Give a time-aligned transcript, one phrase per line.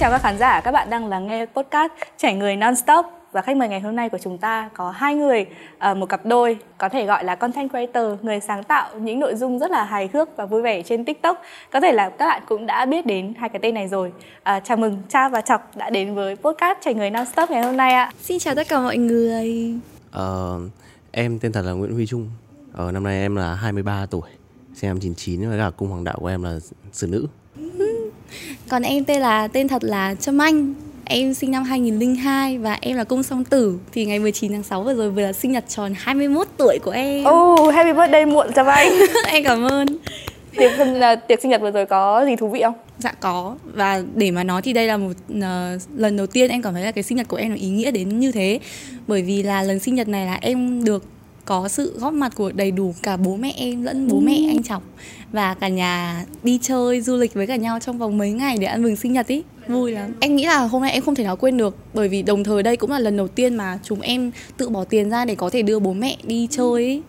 [0.00, 3.56] chào các khán giả, các bạn đang lắng nghe podcast Trẻ người non-stop và khách
[3.56, 5.46] mời ngày hôm nay của chúng ta có hai người,
[5.90, 9.34] uh, một cặp đôi có thể gọi là content creator, người sáng tạo những nội
[9.34, 11.42] dung rất là hài hước và vui vẻ trên TikTok.
[11.72, 14.12] Có thể là các bạn cũng đã biết đến hai cái tên này rồi.
[14.38, 17.76] Uh, chào mừng Cha và Chọc đã đến với podcast Trẻ người non-stop ngày hôm
[17.76, 18.12] nay ạ.
[18.22, 19.74] Xin chào tất cả mọi người.
[20.10, 20.60] Ờ,
[21.12, 22.30] em tên thật là Nguyễn Huy Trung.
[22.72, 24.30] Ờ, năm nay em là 23 tuổi,
[24.74, 26.58] sinh năm 99 và cả cung hoàng đạo của em là
[26.92, 27.26] xử nữ.
[28.68, 30.74] Còn em tên là tên thật là Trâm Anh.
[31.04, 33.78] Em sinh năm 2002 và em là cung song tử.
[33.92, 36.90] Thì ngày 19 tháng 6 vừa rồi vừa là sinh nhật tròn 21 tuổi của
[36.90, 37.24] em.
[37.24, 38.88] Oh, happy birthday muộn cho anh.
[39.28, 39.86] em cảm ơn.
[40.56, 42.74] Tiệc uh, tiệc sinh nhật vừa rồi có gì thú vị không?
[42.98, 45.44] Dạ có và để mà nói thì đây là một uh,
[45.96, 47.90] lần đầu tiên em cảm thấy là cái sinh nhật của em nó ý nghĩa
[47.90, 48.58] đến như thế
[49.06, 51.04] bởi vì là lần sinh nhật này là em được
[51.50, 54.62] có sự góp mặt của đầy đủ cả bố mẹ em lẫn bố mẹ anh
[54.62, 54.82] chọc
[55.32, 58.66] và cả nhà đi chơi du lịch với cả nhau trong vòng mấy ngày để
[58.66, 59.42] ăn mừng sinh nhật ý.
[59.68, 60.14] Vui lắm.
[60.20, 62.62] Em nghĩ là hôm nay em không thể nào quên được bởi vì đồng thời
[62.62, 65.50] đây cũng là lần đầu tiên mà chúng em tự bỏ tiền ra để có
[65.50, 67.02] thể đưa bố mẹ đi chơi ý.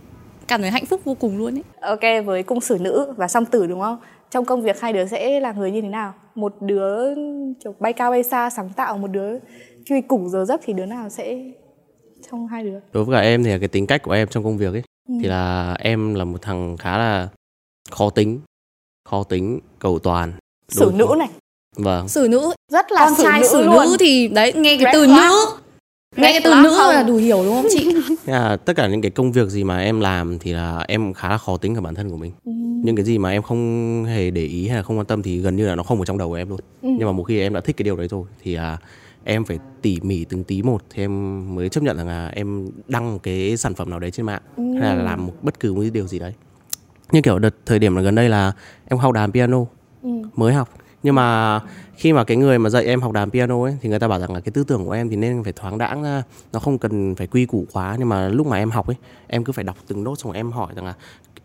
[0.47, 3.45] Cảm thấy hạnh phúc vô cùng luôn ấy ok với cung sử nữ và song
[3.45, 3.97] tử đúng không?
[4.31, 6.13] Trong công việc hai đứa sẽ là người như thế nào?
[6.35, 7.15] Một đứa
[7.79, 9.37] bay cao bay xa sáng tạo một đứa
[9.85, 11.37] truy củng giờ giấc thì đứa nào sẽ
[12.31, 14.57] trong hai đứa đối với cả em thì cái tính cách của em trong công
[14.57, 15.15] việc ấy ừ.
[15.21, 17.27] thì là em là một thằng khá là
[17.91, 18.39] khó tính
[19.09, 20.33] khó tính cầu toàn
[20.69, 21.29] xử nữ này
[21.75, 23.75] vâng xử nữ rất là con xử trai nữ xử luôn.
[23.75, 25.15] nữ thì đấy nghe cái Red từ flag.
[25.15, 25.45] nữ
[26.17, 26.89] nghe cái từ nữ không?
[26.93, 27.93] là đủ hiểu đúng không chị
[28.25, 31.29] là tất cả những cái công việc gì mà em làm thì là em khá
[31.29, 32.51] là khó tính cả bản thân của mình Ừ.
[32.85, 35.37] những cái gì mà em không hề để ý hay là không quan tâm thì
[35.39, 36.89] gần như là nó không ở trong đầu của em luôn Ừ.
[36.97, 38.77] nhưng mà một khi em đã thích cái điều đấy rồi thì à,
[39.23, 42.69] em phải tỉ mỉ từng tí một thì em mới chấp nhận rằng là em
[42.87, 44.41] đăng cái sản phẩm nào đấy trên mạng.
[44.57, 44.63] Ừ.
[44.79, 46.33] hay là làm một bất cứ một điều gì đấy.
[47.11, 48.51] Như kiểu đợt thời điểm là gần đây là
[48.85, 49.65] em học đàn piano
[50.03, 50.09] Ừ.
[50.35, 50.69] mới học.
[51.03, 51.59] Nhưng mà
[51.95, 54.19] khi mà cái người mà dạy em học đàn piano ấy thì người ta bảo
[54.19, 56.23] rằng là cái tư tưởng của em thì nên phải thoáng đãng ra.
[56.53, 57.95] Nó không cần phải quy củ quá.
[57.99, 58.95] Nhưng mà lúc mà em học ấy
[59.27, 60.93] em cứ phải đọc từng nốt xong rồi em hỏi rằng là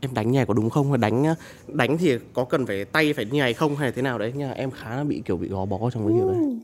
[0.00, 0.88] em đánh như này có đúng không?
[0.90, 1.24] Hay đánh
[1.68, 3.76] đánh thì có cần phải tay phải như này không?
[3.76, 4.32] Hay thế nào đấy?
[4.36, 6.58] Nhưng mà em khá là bị kiểu bị gò bó trong cái điều đấy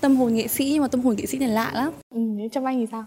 [0.00, 1.92] tâm hồn nghệ sĩ nhưng mà tâm hồn nghệ sĩ này lạ lắm.
[2.14, 3.04] Ừ, nếu trong anh thì sao?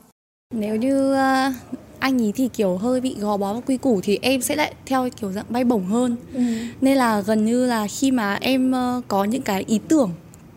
[0.55, 1.51] Nếu như ờ,
[1.99, 4.73] anh ý thì kiểu hơi bị gò bó và quy củ thì em sẽ lại
[4.85, 6.15] theo kiểu dạng bay bổng hơn.
[6.33, 6.41] Ừ.
[6.81, 10.11] nên là gần như là khi mà em ờ, có những cái ý tưởng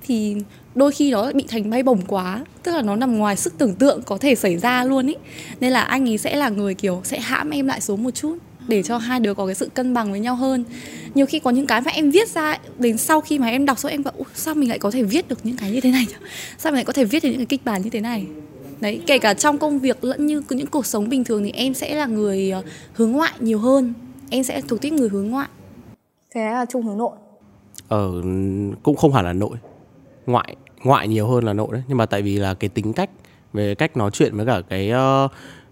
[0.06, 0.36] thì
[0.74, 2.44] đôi khi nó lại bị thành bay bổng quá.
[2.62, 5.14] Tức là nó nằm ngoài sức tưởng tượng có thể xảy ra luôn ý.
[5.60, 8.38] Nên là anh ấy sẽ là người kiểu sẽ hãm em lại xuống một chút
[8.68, 10.64] để cho hai đứa có cái sự cân bằng với nhau hơn.
[11.14, 13.78] Nhiều khi có những cái mà em viết ra đến sau khi mà em đọc
[13.78, 15.90] xong em bảo "Ủa, sao mình lại có thể viết được những cái như thế
[15.90, 16.14] này nhỉ?
[16.58, 18.26] sao mình lại có thể viết được những cái kịch bản như thế này?
[18.80, 21.74] Đấy kể cả trong công việc lẫn như những cuộc sống bình thường thì em
[21.74, 22.62] sẽ là người ờ,
[22.92, 23.94] hướng ngoại nhiều hơn.
[24.30, 25.48] Em sẽ thuộc tiếp người hướng ngoại.
[26.34, 27.16] Thế là trung hướng nội?
[27.88, 28.10] Ờ
[28.82, 29.56] cũng không hẳn là nội.
[30.26, 31.82] Ngoại ngoại nhiều hơn là nội đấy.
[31.88, 33.10] Nhưng mà tại vì là cái tính cách
[33.52, 35.28] về cách nói chuyện với cả cái ờ,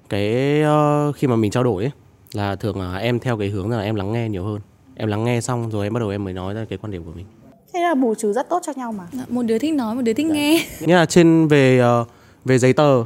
[0.08, 1.92] cái ờ, khi mà mình trao đổi ấy
[2.34, 4.60] là thường là em theo cái hướng là em lắng nghe nhiều hơn.
[4.96, 7.04] Em lắng nghe xong rồi em bắt đầu em mới nói ra cái quan điểm
[7.04, 7.26] của mình.
[7.74, 9.04] Thế là bù trừ rất tốt cho nhau mà.
[9.28, 10.66] Một đứa thích nói một đứa thích nghe.
[10.80, 12.04] Nghĩa là trên về ờ,
[12.44, 13.04] về giấy tờ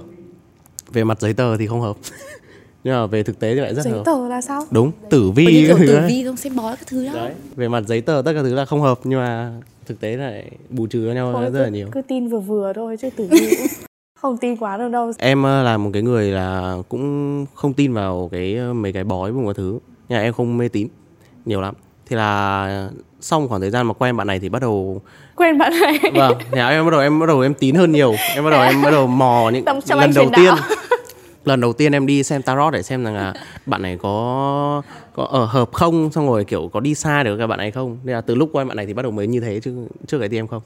[0.93, 1.97] về mặt giấy tờ thì không hợp.
[2.85, 4.03] Nhưng mà về thực tế thì lại rất giấy hợp.
[4.07, 4.65] tờ là sao?
[4.71, 5.47] Đúng tử vi.
[5.47, 7.13] kiểu các tử vi không xem bói các thứ đó.
[7.15, 9.53] Đấy về mặt giấy tờ tất cả thứ là không hợp nhưng mà
[9.87, 11.89] thực tế lại bù trừ cho nhau Thôi rất cứ, là nhiều.
[11.93, 13.57] cứ tin vừa vừa thôi chứ tử vi
[14.21, 15.13] không tin quá được đâu.
[15.19, 19.05] Em ờ, là một cái người là cũng không tin vào cái ờ, mấy cái
[19.05, 19.79] bói và một thứ.
[20.09, 20.89] Mà em không mê tín
[21.45, 21.75] nhiều lắm.
[22.07, 22.91] Thì là
[23.21, 25.03] sau một khoảng thời gian mà quen bạn này thì bắt đầu
[25.37, 25.99] quên bạn này.
[26.15, 28.15] Vâng thì em bắt đầu em bắt đầu em tín hơn nhiều.
[28.35, 30.55] Em bắt đầu em bắt đầu mò những lần đầu tiên.
[31.45, 33.35] lần đầu tiên em đi xem tarot để xem rằng là
[33.67, 34.83] bạn này có
[35.15, 37.99] có ở hợp không xong rồi kiểu có đi xa được các bạn này không.
[38.05, 40.19] Nên là từ lúc quen bạn này thì bắt đầu mới như thế chứ trước
[40.19, 40.63] đấy thì em không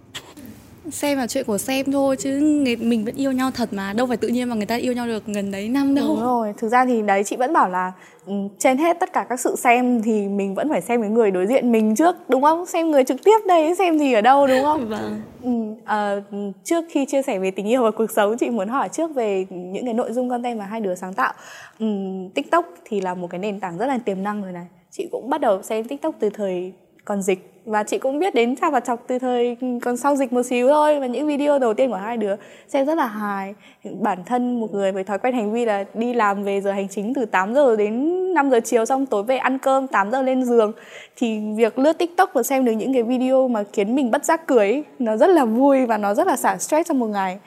[0.92, 4.06] xem là chuyện của xem thôi chứ người, mình vẫn yêu nhau thật mà đâu
[4.06, 6.52] phải tự nhiên mà người ta yêu nhau được gần đấy năm đâu Đúng rồi,
[6.56, 7.92] thực ra thì đấy chị vẫn bảo là
[8.26, 11.30] ừ, trên hết tất cả các sự xem thì mình vẫn phải xem cái người
[11.30, 12.66] đối diện mình trước đúng không?
[12.66, 14.88] Xem người trực tiếp đây xem gì ở đâu đúng không?
[14.88, 15.50] vâng Ừ,
[15.84, 16.22] ờ,
[16.64, 19.46] trước khi chia sẻ về tình yêu và cuộc sống chị muốn hỏi trước về
[19.50, 21.32] những cái nội dung content mà hai đứa sáng tạo.
[21.78, 21.86] Ừ,
[22.34, 24.66] TikTok thì là một cái nền tảng rất là tiềm năng rồi này.
[24.90, 26.72] Chị cũng bắt đầu xem TikTok từ thời
[27.04, 27.48] còn dịch.
[27.64, 30.68] Và chị cũng biết đến Cha và Chọc từ thời còn sau dịch một xíu
[30.68, 31.00] thôi.
[31.00, 32.34] Và những video đầu tiên của hai đứa
[32.68, 33.54] xem rất là hài.
[34.00, 36.88] Bản thân một người với thói quen hành vi là đi làm về giờ hành
[36.88, 40.22] chính từ 8 giờ đến 5 giờ chiều xong tối về ăn cơm 8 giờ
[40.22, 40.72] lên giường.
[41.16, 44.46] Thì việc lướt TikTok và xem được những cái video mà khiến mình bất giác
[44.46, 47.38] cười ấy, nó rất là vui và nó rất là xả stress trong một ngày.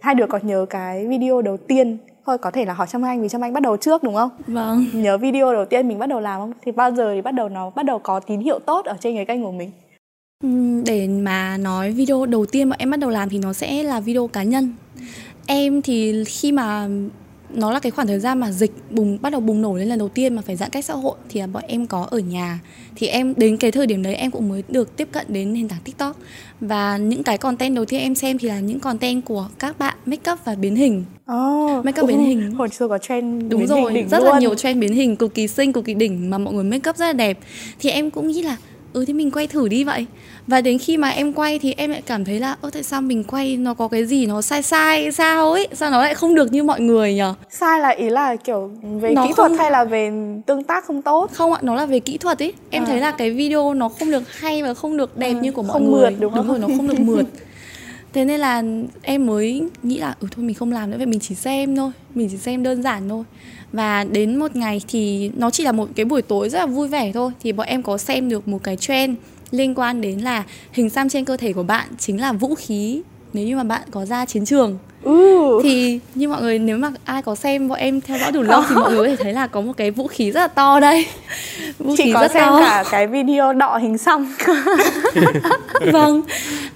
[0.00, 3.22] Hai đứa còn nhớ cái video đầu tiên thôi có thể là hỏi Trâm Anh
[3.22, 4.30] vì Trâm Anh bắt đầu trước đúng không?
[4.46, 6.52] vâng Nhớ video đầu tiên mình bắt đầu làm không?
[6.62, 9.16] Thì bao giờ thì bắt đầu nó bắt đầu có tín hiệu tốt ở trên
[9.16, 9.70] cái kênh của mình?
[10.44, 13.82] Ừm, để mà nói video đầu tiên mà em bắt đầu làm thì nó sẽ
[13.82, 14.72] là video cá nhân.
[15.46, 16.88] Em thì khi mà
[17.54, 19.98] nó là cái khoảng thời gian mà dịch bùng bắt đầu bùng nổ lên lần
[19.98, 22.60] đầu tiên mà phải giãn cách xã hội thì là bọn em có ở nhà.
[22.96, 25.68] Thì em đến cái thời điểm đấy em cũng mới được tiếp cận đến nền
[25.68, 26.16] tảng tiktok.
[26.60, 29.96] Và những cái content đầu tiên em xem thì là những content của các bạn
[30.06, 31.04] make up và biến hình.
[31.32, 32.50] Oh, Make up biến hình.
[32.50, 34.32] Hồi xưa có trend đúng biến rồi hình rất luôn.
[34.32, 36.90] là nhiều trend biến hình cực kỳ xinh cực kỳ đỉnh mà mọi người make
[36.90, 37.38] up rất là đẹp.
[37.78, 38.56] Thì em cũng nghĩ là
[38.92, 40.06] ừ thì mình quay thử đi vậy
[40.46, 43.02] và đến khi mà em quay thì em lại cảm thấy là ơ tại sao
[43.02, 46.34] mình quay nó có cái gì nó sai sai sao ấy sao nó lại không
[46.34, 48.70] được như mọi người nhở Sai là ý là kiểu
[49.00, 50.10] về Nó kỹ thuật không- hay là về
[50.46, 51.30] tương tác không tốt?
[51.32, 52.86] không ạ nó là về kỹ thuật ấy em À.
[52.86, 55.62] thấy là cái video nó không được hay và không được đẹp À, như của
[55.62, 56.48] mọi không người mượt, đúng không?
[56.48, 57.26] rồi nó không được mượt
[58.12, 58.62] thế nên là
[59.02, 61.90] em mới nghĩ là ừ thôi mình không làm nữa vậy mình chỉ xem thôi
[62.14, 63.24] mình chỉ xem đơn giản thôi
[63.72, 66.88] và đến một ngày thì nó chỉ là một cái buổi tối rất là vui
[66.88, 69.16] vẻ thôi thì bọn em có xem được một cái trend
[69.50, 73.02] liên quan đến là hình xăm trên cơ thể của bạn chính là vũ khí
[73.32, 75.60] nếu như mà bạn có ra chiến trường Ừ.
[75.62, 78.62] thì như mọi người nếu mà ai có xem bọn em theo dõi đủ lâu
[78.68, 80.80] thì mọi người có thể thấy là có một cái vũ khí rất là to
[80.80, 81.06] đây
[81.78, 84.34] vũ Chị khí có rất xem to cả cái video đọ hình xăm.
[85.92, 86.22] vâng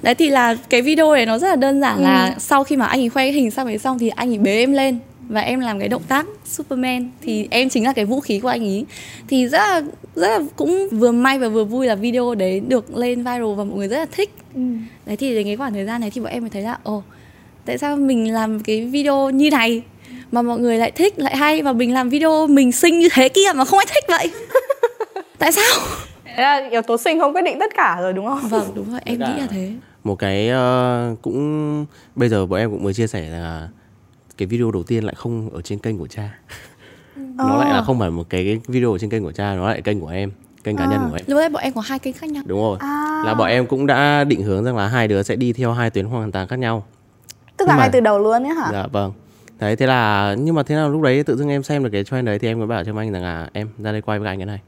[0.02, 2.02] đấy thì là cái video này nó rất là đơn giản Ừ.
[2.02, 4.38] là sau khi mà anh ấy khoe cái hình xăm ấy xong thì anh ấy
[4.38, 4.98] bế em lên
[5.30, 7.10] và em làm cái động tác Superman.
[7.22, 8.86] Thì em chính là cái vũ khí của anh ấy
[9.28, 9.82] thì rất là
[10.14, 13.64] rất là cũng vừa may và vừa vui là video đấy được lên viral và
[13.64, 14.30] mọi người rất là thích.
[14.54, 14.60] Ừ.
[15.06, 17.02] đấy thì đến cái khoảng thời gian này thì bọn em mới thấy là ồ
[17.64, 19.82] tại sao mình làm cái video như này
[20.32, 23.28] mà mọi người lại thích lại hay và mình làm video mình xinh như thế
[23.28, 24.30] kia mà không ai thích vậy?
[25.38, 25.80] Tại sao?
[26.24, 28.48] Thế là yếu tố sinh không quyết định tất cả rồi đúng không?
[28.48, 29.72] vâng đúng rồi em nghĩ là thế.
[30.04, 31.86] một cái ờ, cũng
[32.16, 33.68] bây giờ bọn em cũng mới chia sẻ là
[34.40, 36.38] cái video đầu tiên lại không ở trên kênh của cha.
[37.16, 39.82] Nó lại là không phải một cái video ở trên kênh của cha nó lại
[39.82, 40.30] kênh của em
[40.64, 41.24] kênh cá nhân của em.
[41.26, 42.42] Lúc đấy bọn em có hai kênh khác nhau.
[42.46, 42.76] Đúng rồi.
[42.80, 43.22] À.
[43.26, 45.90] là bọn em cũng đã định hướng rằng là hai đứa sẽ đi theo hai
[45.90, 46.84] tuyến hoàn toàn khác nhau.
[47.56, 48.68] Tức là mà- ngay từ đầu luôn ấy hả?
[48.72, 49.12] dạ vâng.
[49.58, 52.04] Đấy thế là nhưng mà thế nào lúc đấy tự dưng em xem được cái
[52.04, 54.28] trend đấy thì em mới bảo cho anh rằng là em ra đây quay với
[54.28, 54.60] anh cái này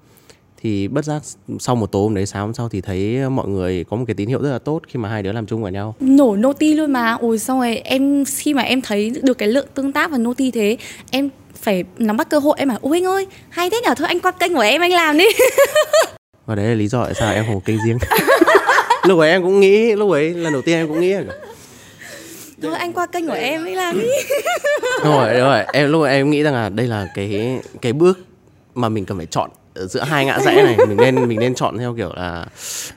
[0.62, 1.22] thì bất giác
[1.58, 4.14] sau một tối hôm đấy sáng hôm sau thì thấy mọi người có một cái
[4.14, 5.94] tín hiệu rất là tốt khi mà hai đứa làm chung với nhau.
[6.00, 7.16] Nổ noti luôn mà.
[7.20, 10.50] Ôi xong rồi em khi mà em thấy được cái lượng tương tác và noti
[10.50, 10.76] thế
[11.10, 11.28] em
[11.62, 12.56] phải nắm bắt cơ hội.
[12.58, 13.94] Em bảo ôi anh ơi hay thế nhở?
[13.94, 15.24] Thôi anh qua kênh của em anh làm đi.
[16.46, 17.98] Và đấy là lý do tại sao em không có kênh riêng.
[19.06, 21.12] Lúc ấy em cũng nghĩ lúc ấy lần đầu tiên em cũng nghĩ.
[21.12, 21.22] Là
[22.62, 24.06] thôi anh qua kênh của em anh làm đi.
[25.04, 25.64] Đúng rồi đúng rồi.
[25.72, 28.18] Em lúc ấy em nghĩ rằng là đây là cái cái bước
[28.74, 31.54] mà mình cần phải chọn ở giữa hai ngã rẽ này mình nên mình nên
[31.54, 32.46] chọn theo kiểu là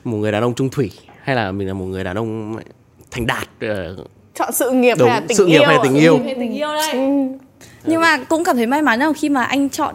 [0.04, 0.90] một người đàn ông trung thủy
[1.22, 2.56] hay là mình là một người đàn ông
[3.10, 3.96] thành đạt ờ,
[4.34, 5.80] Chọn sự nghiệp Đúng, hay là tình sự nghiệp yêu hay ạ?
[5.82, 6.20] tình yêu.
[6.24, 6.92] Hay tình yêu đây
[7.84, 7.90] Ừ.
[7.92, 9.94] nhưng mà cũng cảm thấy may mắn là khi mà anh chọn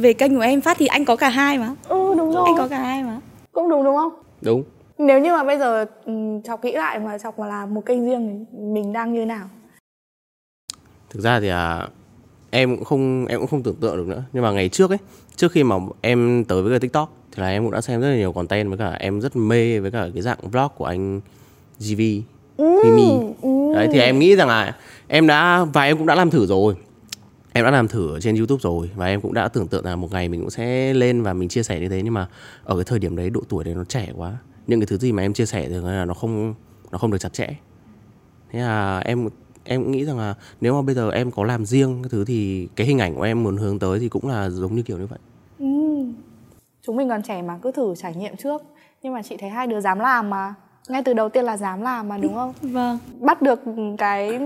[0.00, 2.42] về kênh của em phát thì anh có cả hai mà Ừ đúng rồi.
[2.46, 3.20] anh có cả hai mà
[3.52, 4.12] Cũng đúng đúng không?
[4.40, 4.64] đúng
[4.98, 6.12] Nếu như mà bây giờ ừ,
[6.44, 9.48] Chọc nghĩ lại mà Chọc mà làm một kênh riêng thì mình đang như nào?
[11.10, 11.88] thực ra thì à,
[12.54, 14.22] em cũng không em cũng không tưởng tượng được nữa.
[14.32, 14.98] Nhưng mà ngày trước ấy
[15.36, 18.08] trước khi mà em tới với cái tiktok thì là em cũng đã xem rất
[18.08, 21.20] là nhiều content với cả em rất mê với cả cái dạng vlog của anh
[21.78, 22.00] GV
[22.58, 23.08] Mimi.
[23.74, 24.76] đấy thì em nghĩ rằng là
[25.08, 26.74] em đã và em cũng đã làm thử rồi.
[27.52, 29.96] Em đã làm thử ở trên youtube rồi và em cũng đã tưởng tượng là
[29.96, 32.02] một ngày mình cũng sẽ lên và mình chia sẻ như thế.
[32.04, 32.26] Nhưng mà
[32.64, 34.36] ở cái thời điểm đấy độ tuổi đấy nó trẻ quá.
[34.66, 36.54] Những cái thứ gì mà em chia sẻ thì là nó không
[36.92, 37.48] nó không được chặt chẽ.
[38.52, 39.28] Thế là em
[39.64, 42.24] em cũng nghĩ rằng là nếu mà bây giờ em có làm riêng cái thứ
[42.24, 44.98] thì cái hình ảnh của em muốn hướng tới thì cũng là giống như kiểu
[44.98, 45.18] như vậy
[45.58, 45.66] Ừ.
[46.86, 48.62] Chúng mình còn trẻ mà cứ thử trải nghiệm trước
[49.02, 50.54] Nhưng mà chị thấy hai đứa dám làm mà
[50.88, 52.52] Ngay từ đầu tiên là dám làm mà đúng không?
[52.72, 53.60] vâng Bắt được
[53.98, 54.38] cái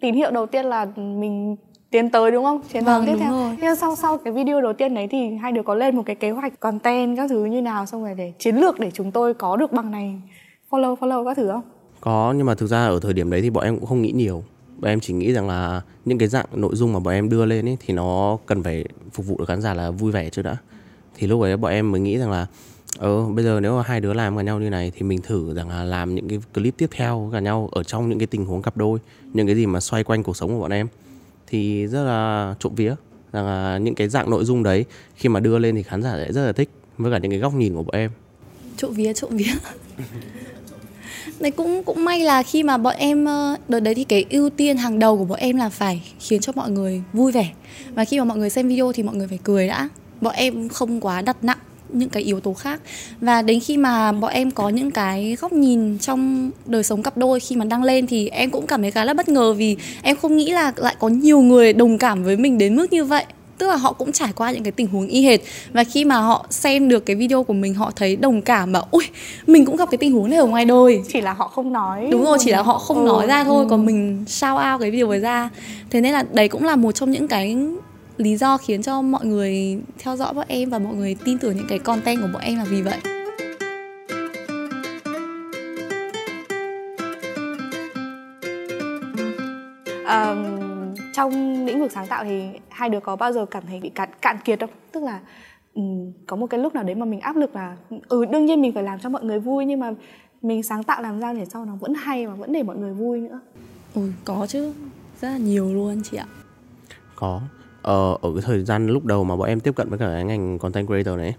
[0.00, 1.56] tín hiệu đầu tiên là mình
[1.90, 2.60] tiến tới đúng không?
[2.72, 3.56] Chiến thắng Vâng, tiếp đúng theo rồi.
[3.60, 6.16] Nhưng sau sau cái video đầu tiên đấy thì hai đứa có lên một cái
[6.16, 9.34] kế hoạch content các thứ như nào Xong rồi để chiến lược để chúng tôi
[9.34, 10.20] có được bằng này
[10.70, 11.62] Follow follow các thứ không?
[12.00, 14.12] có nhưng mà thực ra ở thời điểm đấy thì bọn em cũng không nghĩ
[14.12, 14.42] nhiều
[14.84, 17.44] bọn em chỉ nghĩ rằng là những cái dạng nội dung mà bọn em đưa
[17.44, 20.42] lên ấy thì nó cần phải phục vụ được khán giả là vui vẻ trước
[20.42, 20.56] đã.
[21.16, 22.46] Thì lúc ấy bọn em mới nghĩ rằng là
[22.98, 25.54] ờ bây giờ nếu mà hai đứa làm với nhau như này thì mình thử
[25.54, 28.26] rằng là làm những cái clip tiếp theo với cả nhau ở trong những cái
[28.26, 28.98] tình huống cặp đôi
[29.34, 30.88] những cái gì mà xoay quanh cuộc sống của bọn em.
[31.46, 32.94] Thì rất là trộm vía
[33.32, 34.84] rằng là những cái dạng nội dung đấy
[35.16, 37.40] khi mà đưa lên thì khán giả sẽ rất là thích với cả những cái
[37.40, 38.10] góc nhìn của bọn em.
[38.76, 39.52] Trộm vía trộm vía
[41.40, 43.26] Đấy cũng cũng may là khi mà bọn em
[43.68, 46.52] đợt đấy thì cái ưu tiên hàng đầu của bọn em là phải khiến cho
[46.56, 47.50] mọi người vui vẻ.
[47.94, 49.88] Và khi mà mọi người xem video thì mọi người phải cười đã.
[50.20, 52.80] Bọn em không quá đặt nặng những cái yếu tố khác.
[53.20, 57.16] Và đến khi mà bọn em có những cái góc nhìn trong đời sống cặp
[57.16, 59.76] đôi khi mà đăng lên thì em cũng cảm thấy khá là bất ngờ vì
[60.02, 63.04] em không nghĩ là lại có nhiều người đồng cảm với mình đến mức như
[63.04, 63.24] vậy
[63.58, 65.40] tức là họ cũng trải qua những cái tình huống y hệt
[65.72, 68.86] và khi mà họ xem được cái video của mình họ thấy đồng cảm bảo
[68.90, 69.04] ui
[69.46, 72.08] mình cũng gặp cái tình huống này ở ngoài đời chỉ là họ không nói
[72.10, 73.06] đúng rồi chỉ là họ không ừ.
[73.06, 73.68] nói ra thôi ừ.
[73.70, 75.50] còn mình sao ao cái video ấy ra
[75.90, 77.56] thế nên là đấy cũng là một trong những cái
[78.16, 81.56] lý do khiến cho mọi người theo dõi bọn em và mọi người tin tưởng
[81.56, 82.98] những cái content của bọn em là vì vậy
[90.08, 90.53] um,
[91.14, 94.08] trong lĩnh vực sáng tạo thì hai đứa có bao giờ cảm thấy bị cạn
[94.20, 94.70] cạn kiệt không?
[94.92, 95.20] Tức là
[95.74, 97.76] um, có một cái lúc nào đấy mà mình áp lực là
[98.08, 99.92] ừ đương nhiên mình phải làm cho mọi người vui nhưng mà
[100.42, 102.92] mình sáng tạo làm ra để sau nó vẫn hay và vẫn để mọi người
[102.92, 103.40] vui nữa?
[103.94, 104.72] Ui có chứ.
[105.20, 106.26] Rất là nhiều luôn chị ạ.
[107.16, 107.40] Có.
[107.82, 110.24] Ờ, ở cái thời gian lúc đầu mà bọn em tiếp cận với cả cái
[110.24, 111.34] ngành content creator này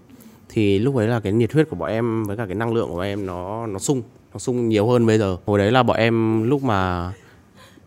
[0.48, 2.88] thì lúc ấy là cái nhiệt huyết của bọn em với cả cái năng lượng
[2.88, 4.02] của bọn em nó nó sung
[4.32, 5.36] nó sung nhiều hơn bây giờ.
[5.46, 7.12] Hồi đấy là bọn em lúc mà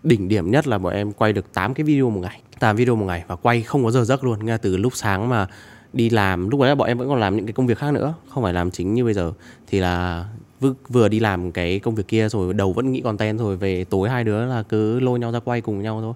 [0.03, 2.95] đỉnh điểm nhất là bọn em quay được 8 cái video một ngày 8 video
[2.95, 4.45] một ngày và quay không có giờ giấc luôn.
[4.45, 5.47] Nghe từ lúc sáng mà
[5.93, 7.93] đi làm lúc đấy là bọn em vẫn còn làm những cái công việc khác
[7.93, 9.33] nữa không phải làm chính như bây giờ.
[9.67, 10.25] Thì là
[10.59, 13.83] vừa, vừa đi làm cái công việc kia rồi đầu vẫn nghĩ content rồi về
[13.83, 16.13] tối hai đứa là cứ lôi nhau ra quay cùng nhau thôi.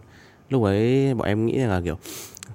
[0.50, 1.98] Lúc ấy bọn em nghĩ là kiểu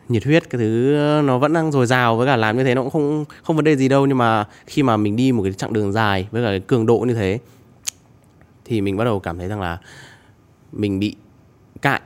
[0.09, 2.83] nhiệt huyết cái thứ nó vẫn đang dồi dào với cả làm như thế nó
[2.83, 4.07] cũng không không vấn đề gì đâu.
[4.07, 6.87] Nhưng mà khi mà mình đi một cái chặng đường dài với cả cái cường
[6.87, 7.39] độ như thế
[8.65, 9.79] thì mình bắt đầu cảm thấy rằng là
[10.73, 11.17] mình bị
[11.83, 12.03] cạn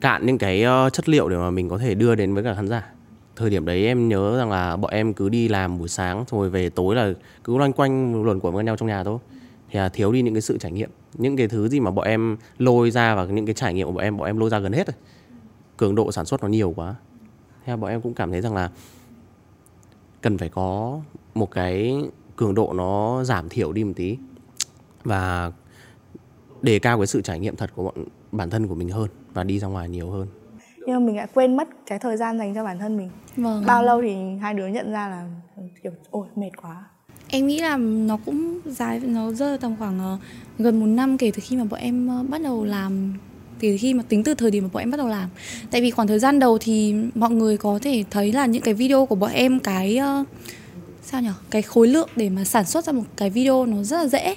[0.00, 2.54] cạn những cái ờ, chất liệu để mà mình có thể đưa đến với cả
[2.54, 2.90] khán giả.
[3.36, 6.50] Thời điểm đấy em nhớ rằng là bọn em cứ đi làm buổi sáng rồi
[6.50, 7.12] về tối là
[7.44, 9.18] cứ loanh quanh luẩn quẩn với nhau trong nhà thôi.
[9.70, 12.06] Thì là thiếu đi những cái sự trải nghiệm, những cái thứ gì mà bọn
[12.06, 14.58] em lôi ra và những cái trải nghiệm của bọn em bọn em lôi ra
[14.58, 14.94] gần hết rồi.
[15.76, 16.94] Cường độ sản xuất nó nhiều quá.
[17.64, 18.70] Thế là bọn em cũng cảm thấy rằng là
[20.20, 21.00] cần phải có
[21.34, 22.02] một cái
[22.36, 24.16] cường độ nó giảm thiểu đi một tí.
[25.04, 25.52] Và
[26.64, 27.94] đề cao cái sự trải nghiệm thật của bọn
[28.32, 30.26] bản thân của mình hơn và đi ra ngoài nhiều hơn.
[30.86, 33.10] Nhưng mà mình lại quên mất cái thời gian dành cho bản thân mình.
[33.36, 33.64] Vâng.
[33.66, 35.28] bao lâu thì hai đứa nhận ra là
[35.82, 36.84] kiểu ôi mệt quá.
[37.28, 40.20] Em nghĩ là nó cũng dài nó rơi tầm khoảng uh,
[40.58, 43.14] gần một năm kể từ khi mà bọn em uh, bắt đầu làm
[43.60, 45.28] từ khi mà tính từ thời điểm mà bọn em bắt đầu làm.
[45.70, 48.74] Tại vì khoảng thời gian đầu thì mọi người có thể thấy là những cái
[48.74, 50.28] video của bọn em cái uh,
[51.02, 53.96] sao nhỉ cái khối lượng để mà sản xuất ra một cái video nó rất
[53.96, 54.36] là dễ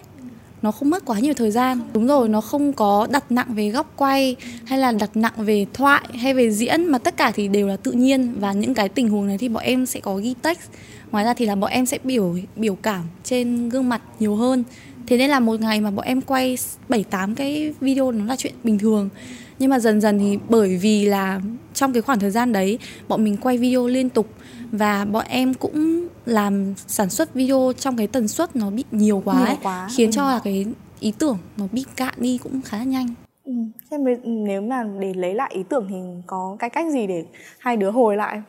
[0.67, 1.79] nó không mất quá nhiều thời gian.
[1.93, 5.65] Đúng rồi, nó không có đặt nặng về góc quay hay là đặt nặng về
[5.74, 8.33] thoại hay về diễn mà tất cả thì đều là tự nhiên.
[8.39, 10.69] Và những cái tình huống này thì bọn em sẽ có ghi text.
[11.12, 14.63] Ngoài ra thì là bọn em sẽ biểu biểu cảm trên gương mặt nhiều hơn.
[15.07, 16.57] Thế nên là một ngày mà bọn em quay
[16.89, 19.09] 7 8 cái video nó là chuyện bình thường.
[19.59, 21.41] Nhưng mà dần dần thì bởi vì là
[21.74, 24.27] trong cái khoảng thời gian đấy, bọn mình quay video liên tục
[24.71, 29.21] và bọn em cũng làm sản xuất video trong cái tần suất nó bị nhiều
[29.25, 30.12] quá, Nhiều ấy, quá, khiến ừ.
[30.15, 30.65] cho là cái
[31.00, 33.07] ý tưởng nó bị cạn đi cũng khá là nhanh.
[33.45, 33.53] Ừ.
[33.91, 35.95] thế nếu mà để lấy lại ý tưởng thì
[36.27, 37.25] có cái cách gì để
[37.59, 38.41] hai đứa hồi lại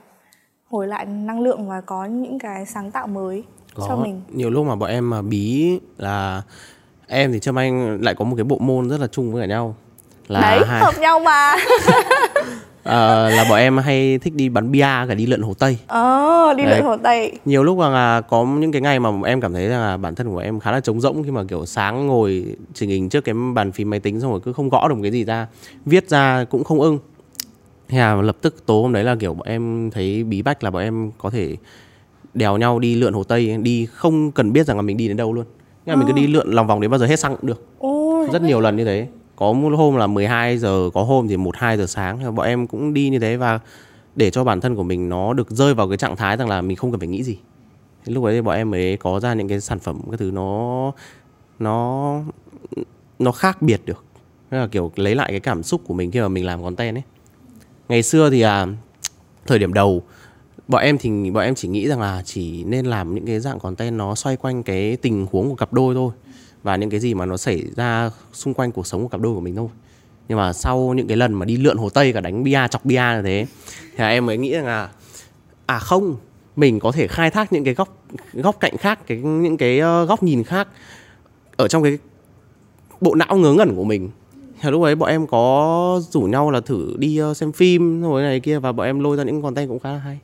[0.70, 3.44] hồi lại năng lượng và có những cái sáng tạo mới
[3.76, 4.20] cho có mình?
[4.28, 6.42] Nhiều lúc mà bọn em mà bí là
[7.06, 9.46] em thì trâm anh lại có một cái bộ môn rất là chung với cả
[9.46, 9.74] nhau.
[10.28, 11.56] Là đấy hai hợp nhau mà
[12.82, 15.78] ờ, là bọn em hay thích đi bắn bia cả đi lượn hồ tây.
[15.86, 16.76] Ờ đi Đấy.
[16.76, 17.32] lượn hồ tây.
[17.44, 20.28] Nhiều lúc là có những cái ngày mà em cảm thấy rằng là bản thân
[20.28, 23.34] của em khá là trống rỗng khi mà kiểu sáng ngồi trình hình trước cái
[23.54, 25.46] bàn phím máy tính xong rồi cứ không gõ được một cái gì ra
[25.86, 26.98] viết ra cũng không ưng.
[27.88, 30.70] Thế là lập tức tối hôm đấy là kiểu bọn em thấy bí bách là
[30.70, 31.56] bọn em có thể
[32.34, 35.16] đèo nhau đi lượn hồ tây đi không cần biết rằng là mình đi đến
[35.16, 35.44] đâu luôn.
[35.86, 37.66] Nhưng mà mình cứ đi lượn lòng vòng đến bao giờ hết xăng cũng được.
[37.78, 39.06] Ôi rất nhiều lần như thế
[39.38, 42.34] có một hôm là 12 giờ có hôm thì 1 2 giờ sáng.
[42.34, 43.60] Bọn em cũng đi như thế và
[44.16, 46.62] để cho bản thân của mình nó được rơi vào cái trạng thái rằng là
[46.62, 47.38] mình không cần phải nghĩ gì.
[48.04, 50.30] Thế lúc đấy thì bọn em mới có ra những cái sản phẩm cái thứ
[50.30, 50.92] nó
[51.58, 52.20] nó
[53.18, 54.04] nó khác biệt được.
[54.50, 56.96] Tức là kiểu lấy lại cái cảm xúc của mình khi mà mình làm content
[56.96, 57.02] ấy.
[57.88, 58.66] Ngày xưa thì à,
[59.46, 60.02] thời điểm đầu
[60.68, 63.58] bọn em thì bọn em chỉ nghĩ rằng là chỉ nên làm những cái dạng
[63.58, 66.12] content nó xoay quanh cái tình huống của cặp đôi thôi
[66.62, 69.34] và những cái gì mà nó xảy ra xung quanh cuộc sống của cặp đôi
[69.34, 69.68] của mình thôi.
[70.28, 72.84] Nhưng mà sau những cái lần mà đi lượn hồ tây cả đánh bia, chọc
[72.84, 73.46] bia như thế,
[73.96, 74.88] thì em mới nghĩ rằng là
[75.66, 76.16] à không,
[76.56, 80.04] mình có thể khai thác những cái góc góc cạnh khác, cái, những cái ờ,
[80.04, 80.68] góc nhìn khác
[81.56, 81.98] ở trong cái
[83.00, 84.10] bộ não ngớ ngẩn của mình.
[84.60, 88.22] Thì lúc ấy bọn em có rủ nhau là thử đi ờ, xem phim rồi
[88.22, 90.18] này kia, và bọn em lôi ra những content cũng khá là hay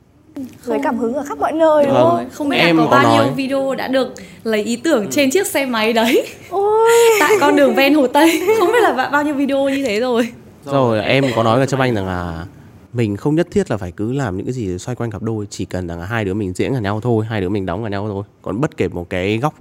[0.65, 2.09] lấy cảm hứng ở khắp mọi nơi đúng Vâng.
[2.17, 2.29] không?
[2.33, 3.33] Không biết Em là có bao nhiêu nói.
[3.35, 4.13] video đã được
[4.43, 6.27] lấy ý tưởng trên chiếc xe máy đấy.
[6.49, 6.89] Ôi.
[7.19, 8.41] Tại con đường ven hồ tây.
[8.59, 10.29] Không biết là ba- bao nhiêu video như thế rồi.
[10.65, 12.45] Rồi em có nói với Trâm Anh rằng là
[12.93, 15.47] mình không nhất thiết là phải cứ làm những cái gì xoay quanh cặp đôi
[15.49, 17.83] chỉ cần rằng là hai đứa mình diễn cả nhau thôi hai đứa mình đóng
[17.83, 18.23] cả nhau thôi.
[18.41, 19.53] Còn bất kể một cái góc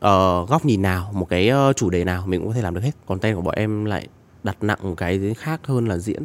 [0.00, 2.74] ờ, góc nhìn nào một cái ờ, chủ đề nào mình cũng có thể làm
[2.74, 2.90] được hết.
[3.06, 4.06] Content của bọn em lại
[4.44, 6.22] đặt nặng một cái khác hơn là diễn.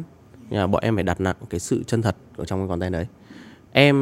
[0.50, 2.92] Nhưng mà bọn em phải đặt nặng cái sự chân thật ở trong cái content
[2.92, 3.06] đấy
[3.72, 3.96] em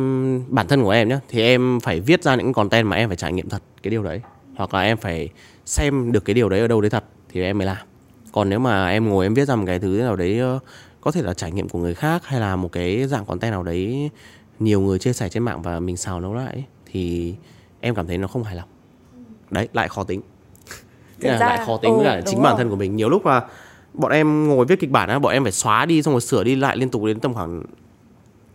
[0.48, 3.16] bản thân của em nhé thì em phải viết ra những content mà em phải
[3.16, 4.20] trải nghiệm thật cái điều đấy.
[4.56, 5.28] Hoặc là em phải
[5.64, 7.86] xem được cái điều đấy ở đâu đấy thật thì em mới làm.
[8.32, 10.58] Còn nếu mà em ngồi em viết ra một cái thứ nào đấy ờ,
[11.00, 13.62] có thể là trải nghiệm của người khác hay là một cái dạng content nào
[13.62, 14.10] đấy
[14.58, 17.34] nhiều người chia sẻ trên mạng và mình xào nấu lại thì
[17.80, 18.68] em cảm thấy nó không hài lòng.
[19.50, 20.20] Đấy lại khó tính.
[21.18, 22.58] Là ra- lại khó tính với ừ, cả đúng chính bản rồi.
[22.58, 22.96] thân của mình.
[22.96, 23.42] Nhiều lúc là
[23.94, 26.44] bọn em ngồi viết kịch bản á bọn em phải xóa đi xong rồi sửa
[26.44, 27.62] đi lại liên tục đến tầm khoảng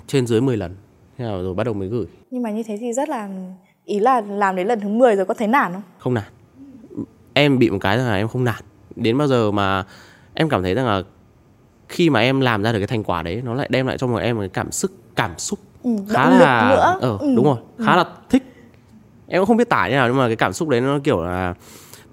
[0.07, 0.75] trên dưới 10 lần
[1.17, 2.05] thế là rồi bắt đầu mới gửi?
[2.31, 3.29] Nhưng mà như thế thì rất là
[3.85, 5.81] ý là làm đến lần thứ 10 rồi có thấy nản không?
[5.99, 6.23] Không nản.
[7.33, 8.63] Em bị một cái rằng là em không nản.
[8.95, 9.83] Đến bao giờ mà
[10.33, 11.01] em cảm thấy rằng là
[11.89, 14.07] khi mà em làm ra được cái thành quả đấy nó lại đem lại cho
[14.07, 16.97] một em một cái cảm xúc cảm xúc ừ, khá là nữa.
[17.01, 17.33] Ờ ừ.
[17.35, 18.43] đúng rồi khá là thích.
[19.27, 21.23] Em cũng không biết tả như nào nhưng mà cái cảm xúc đấy nó kiểu
[21.23, 21.53] là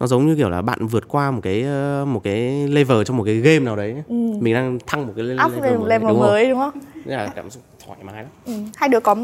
[0.00, 3.16] nó giống như kiểu là bạn vượt qua một cái ờ, một cái level trong
[3.16, 3.94] một cái game nào đấy
[4.40, 6.70] mình đang thăng một cái le- up level, lên mới, level đúng mới đúng không?
[6.70, 6.82] Không?
[7.04, 7.62] Nên là cảm xúc
[7.94, 8.32] thoải mái lắm.
[8.44, 8.52] Ừ.
[8.76, 9.14] hai đứa có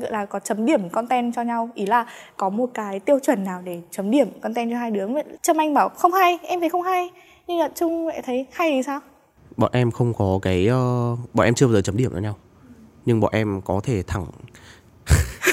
[0.00, 1.70] gọi là có chấm điểm content cho nhau.
[1.74, 2.06] Ý là
[2.36, 5.06] có một cái tiêu chuẩn nào để chấm điểm content cho hai đứa
[5.42, 7.10] trâm anh bảo không hay em thấy không hay.
[7.46, 9.00] Nhưng là trung lại thấy hay thì sao?
[9.56, 12.36] Bọn em không có cái ờ, bọn em chưa bao giờ chấm điểm cho nhau.
[13.04, 14.26] Nhưng bọn em có thể thẳng.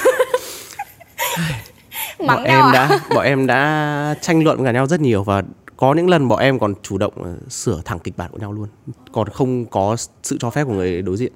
[2.18, 2.70] Mắng bọn em à?
[2.72, 5.42] đã bọn em đã tranh luận với cả nhau rất nhiều và
[5.76, 8.52] có những lần bọn em còn chủ động ờ, sửa thẳng kịch bản của nhau
[8.52, 8.68] luôn.
[9.12, 11.32] Còn không có sự cho phép của người đối diện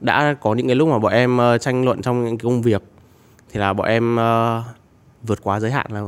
[0.00, 2.62] đã có những cái lúc mà bọn em ờ, tranh luận trong những cái công
[2.62, 2.82] việc
[3.52, 4.62] thì là bọn em ờ,
[5.22, 6.02] vượt quá giới hạn là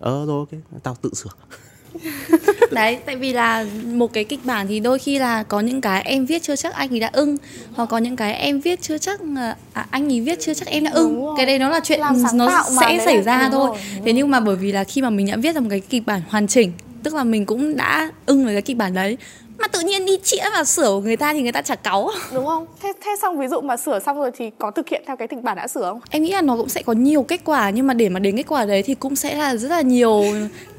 [0.00, 1.30] ờ rồi ok tao tự sửa.
[2.70, 6.02] Đấy, tại vì là một cái kịch bản thì đôi khi là có những cái
[6.02, 7.36] em viết chưa chắc anh ấy đã ưng
[7.74, 9.20] Hoặc có những cái em viết chưa chắc
[9.72, 11.34] à, anh ấy viết chưa chắc em đã ưng.
[11.36, 12.00] Cái đấy nó là chuyện
[12.34, 13.68] nó sẽ đấy xảy ra đúng thôi.
[13.68, 15.66] rồi, đúng Thế nhưng mà bởi vì là khi mà mình đã viết ra một
[15.70, 16.72] cái kịch bản hoàn chỉnh
[17.02, 19.16] Tức là mình cũng đã ưng với cái kịch bản đấy
[19.60, 22.10] Mà tự nhiên đi chĩa vào sửa của người ta thì người ta chả cáu.
[22.34, 22.66] Đúng không?
[22.82, 25.28] Thế thế xong ví dụ mà sửa xong rồi thì có thực hiện theo cái
[25.28, 26.00] kịch bản đã sửa không?
[26.10, 28.36] Em nghĩ là nó cũng sẽ có nhiều kết quả Nhưng mà để mà đến
[28.36, 30.24] kết quả đấy thì cũng sẽ là rất là nhiều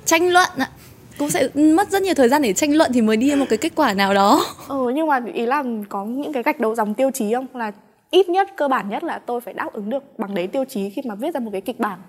[0.06, 0.70] tranh luận ạ.
[1.18, 3.58] Cũng sẽ mất rất nhiều thời gian để tranh luận thì mới đi một cái
[3.58, 4.46] kết quả nào đó.
[4.68, 7.48] Ừ nhưng mà ý là có những cái gạch đầu dòng tiêu chí không?
[7.54, 7.72] Là
[8.12, 10.90] ít nhất cơ bản nhất là tôi phải đáp ứng được bằng đấy tiêu chí
[10.90, 12.00] khi mà viết ra một cái kịch bản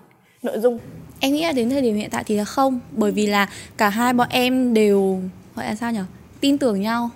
[0.43, 0.79] nội dung.
[1.19, 3.89] Em nghĩ là đến thời điểm hiện tại thì là không Bởi vì là cả
[3.89, 5.19] hai bọn em đều
[5.55, 5.99] Gọi là sao nhỉ
[6.43, 7.09] Tin tưởng nhau.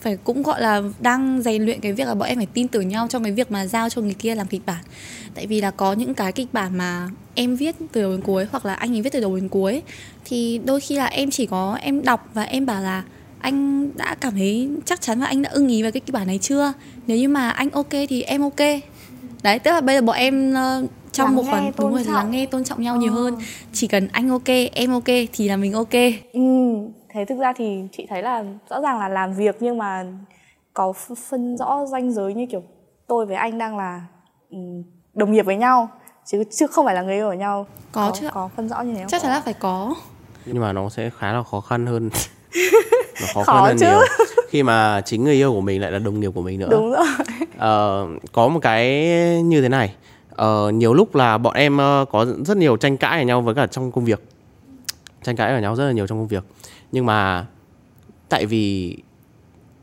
[0.00, 2.88] Phải cũng gọi là đang rèn luyện cái việc là bọn em phải tin tưởng
[2.88, 4.84] nhau trong cái việc mà giao cho người kia làm kịch bản.
[5.34, 8.46] Tại vì là có những cái kịch bản mà em viết từ đầu đến cuối
[8.50, 9.82] hoặc là anh ấy viết từ đầu đến cuối
[10.24, 13.04] thì đôi khi là em chỉ có em đọc và em bảo là
[13.40, 16.26] anh đã cảm thấy chắc chắn và anh đã ưng ý với cái kịch bản
[16.26, 16.72] này chưa?
[17.06, 18.60] Nếu như mà anh ok thì em ok.
[19.42, 22.04] Đấy tức là bây giờ bọn em ờ, trong Lắng một nghe, phần đúng rồi
[22.04, 23.36] lắng nghe tôn trọng nhau nhiều hơn.
[23.72, 25.94] Chỉ cần anh ok em ok thì là mình ok.
[26.32, 26.40] Ừ,
[27.08, 30.04] thế thực ra thì chị thấy là rõ ràng là làm việc nhưng mà
[30.74, 32.62] có ph- phân rõ ranh giới như kiểu
[33.06, 34.02] tôi với anh đang là
[34.50, 34.58] ừ,
[35.14, 35.88] đồng nghiệp với nhau
[36.26, 37.66] chứ chứ không phải là người yêu của nhau.
[37.92, 38.30] Có chứ ạ.
[38.34, 39.08] có phân rõ như thế không?
[39.08, 39.94] Chắc chắn là phải có.
[40.46, 42.10] Nhưng mà nó sẽ khá là khó khăn hơn.
[43.20, 43.86] Nó khó, Khó khăn hơn chứ.
[43.86, 43.98] nhiều.
[44.48, 46.68] Khi mà chính người yêu của mình lại là đồng nghiệp của mình nữa.
[46.70, 47.06] Đúng rồi.
[47.58, 49.04] Ờ, có một cái
[49.44, 49.94] như thế này.
[50.30, 53.54] Ờ, nhiều lúc là bọn em ờ, có rất nhiều tranh cãi ở nhau với
[53.54, 54.22] cả trong công việc.
[55.22, 56.44] Tranh cãi ở nhau rất là nhiều trong công việc
[56.92, 57.46] nhưng mà
[58.28, 58.96] tại vì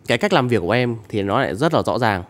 [0.08, 2.24] cái cách làm việc của em thì nó lại rất là rõ ràng.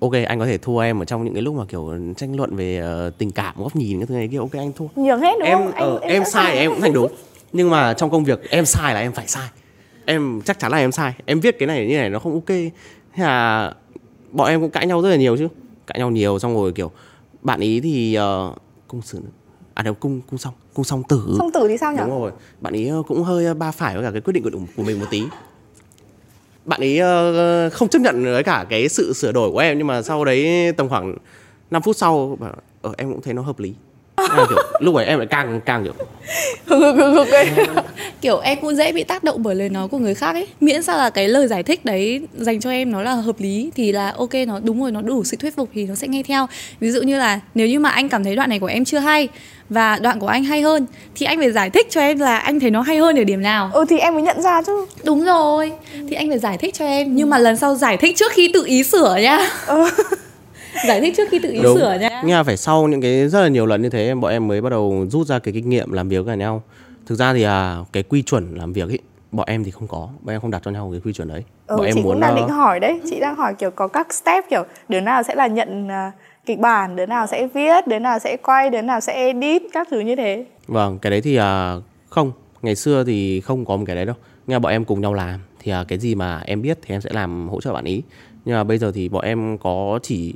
[0.00, 2.56] Ok anh có thể thua em ở trong những cái lúc mà kiểu tranh luận
[2.56, 4.86] về ờ, tình cảm góc nhìn cái thứ này kia ok anh thua.
[4.96, 5.72] Nhường hết đúng em không?
[5.72, 7.12] Ờ, em, sẽ sai em cũng thành đúng.
[7.52, 9.48] Nhưng mà trong công việc em sai là em phải sai.
[10.04, 11.12] Em chắc chắn là em sai.
[11.24, 12.46] Em viết cái này như này nó không ok.
[13.14, 13.72] Thế là
[14.30, 15.48] bọn em cũng cãi nhau rất là nhiều chứ.
[15.86, 16.90] Cãi nhau nhiều xong rồi kiểu
[17.42, 18.56] bạn ý thì uh,
[18.88, 19.20] cung sử
[19.80, 21.34] à đâu cung cung xong cung song tử.
[21.38, 21.98] Song tử thì sao nhỉ?
[21.98, 22.30] Đúng rồi.
[22.60, 24.82] Bạn ý ờ, cũng hơi ờ, ba phải với cả cái quyết định của, của
[24.82, 25.22] mình một tí.
[26.64, 29.86] Bạn ấy ờ, không chấp nhận với cả cái sự sửa đổi của em nhưng
[29.86, 31.14] mà sau đấy tầm khoảng
[31.70, 33.74] 5 phút sau bảo, ờ, em cũng thấy nó hợp lý.
[34.16, 35.92] Kiểu, lúc ấy em lại càng càng kiểu
[38.20, 40.46] kiểu em cũng dễ bị tác động bởi lời nói của người khác ấy.
[40.60, 43.70] Miễn sao là cái lời giải thích đấy dành cho em nó là hợp lý
[43.74, 46.22] thì là ok nó đúng rồi nó đủ sự thuyết phục thì nó sẽ nghe
[46.22, 46.46] theo.
[46.80, 48.98] Ví dụ như là nếu như mà anh cảm thấy đoạn này của em chưa
[48.98, 49.28] hay
[49.70, 50.86] và đoạn của anh hay hơn.
[51.14, 53.42] Thì anh phải giải thích cho em là anh thấy nó hay hơn ở điểm
[53.42, 53.70] nào.
[53.72, 54.86] Ừ thì em mới nhận ra chứ.
[55.04, 55.72] Đúng rồi.
[56.08, 57.16] Thì anh phải giải thích cho em.
[57.16, 59.38] Nhưng mà lần sau giải thích trước khi tự ý sửa nha.
[60.86, 61.78] Giải thích trước khi tự ý đúng.
[61.78, 62.22] sửa nha.
[62.24, 64.60] Nhưng mà phải sau những cái rất là nhiều lần như thế bọn em mới
[64.60, 66.62] bắt đầu rút ra cái kinh nghiệm làm việc với nhau.
[67.06, 68.98] Thực ra thì à, cái quy chuẩn làm việc ấy
[69.32, 70.08] bọn em thì không có.
[70.20, 71.44] Bọn em không đặt cho nhau cái quy chuẩn đấy.
[71.66, 73.00] Ừ, bọn chị em cũng đang ờ, định hỏi đấy.
[73.10, 76.12] Chị đang hỏi kiểu có các step kiểu đứa nào sẽ là nhận à,
[76.46, 79.88] kịch bản đứa nào sẽ viết đứa nào sẽ quay đứa nào sẽ edit các
[79.90, 80.44] thứ như thế.
[80.66, 81.76] Vâng, cái đấy thì à,
[82.08, 84.16] không, ngày xưa thì không có một cái đấy đâu.
[84.46, 87.00] Nghe bọn em cùng nhau làm thì à, cái gì mà em biết thì em
[87.00, 88.02] sẽ làm hỗ trợ bạn ý.
[88.44, 90.34] Nhưng mà bây giờ thì bọn em có chỉ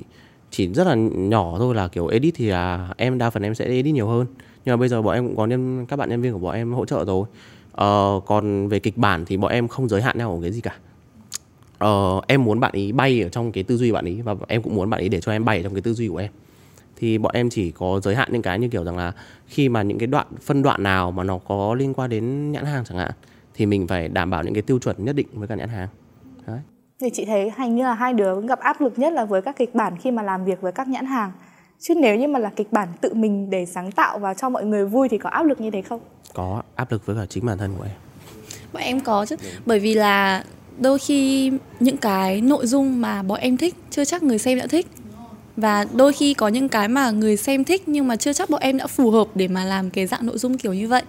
[0.51, 3.65] chỉ rất là nhỏ thôi là kiểu edit thì là em đa phần em sẽ
[3.65, 4.27] edit nhiều hơn.
[4.65, 6.55] Nhưng mà bây giờ bọn em cũng có nhân các bạn nhân viên của bọn
[6.55, 7.27] em hỗ trợ rồi.
[7.73, 10.61] Ờ, còn về kịch bản thì bọn em không giới hạn nhau ở cái gì
[10.61, 10.75] cả
[11.79, 14.63] ờ, em muốn bạn ý bay ở trong cái tư duy bạn ý và em
[14.63, 16.31] cũng muốn bạn ý để cho em bay ở trong cái tư duy của em.
[16.97, 19.13] Thì bọn em chỉ có giới hạn những cái như kiểu rằng là
[19.47, 22.65] khi mà những cái đoạn phân đoạn nào mà nó có liên quan đến nhãn
[22.65, 23.11] hàng chẳng hạn
[23.55, 25.89] thì mình phải đảm bảo những cái tiêu chuẩn nhất định với cả nhãn hàng.
[26.47, 26.59] Đấy.
[27.01, 29.57] Thì chị thấy hình như là hai đứa gặp áp lực nhất là với các
[29.57, 31.33] kịch bản khi mà làm việc với các nhãn hàng.
[31.79, 34.65] Chứ nếu như mà là kịch bản tự mình để sáng tạo và cho mọi
[34.65, 36.01] người vui thì có áp lực như thế không?
[36.35, 37.95] Có áp lực với cả chính bản thân của em.
[38.73, 39.37] Bọn em có chứ.
[39.67, 40.45] Bởi vì là
[40.79, 44.67] đôi khi những cái nội dung mà bọn em thích, chưa chắc người xem đã
[44.67, 44.87] thích.
[45.57, 48.61] Và đôi khi có những cái mà người xem thích nhưng mà chưa chắc bọn
[48.61, 51.03] em đã phù hợp để mà làm cái dạng nội dung kiểu như vậy.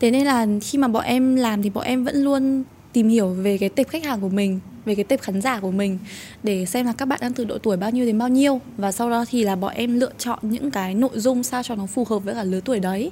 [0.00, 3.28] Thế nên là khi mà bọn em làm thì bọn em vẫn luôn tìm hiểu
[3.28, 5.98] về cái tệp khách hàng của mình, về cái tệp khán giả của mình
[6.42, 8.60] để xem là các bạn đang từ độ tuổi bao nhiêu đến bao nhiêu.
[8.76, 11.74] Và sau đó thì là bọn em lựa chọn những cái nội dung sao cho
[11.74, 13.10] nó phù hợp với cả lứa tuổi đấy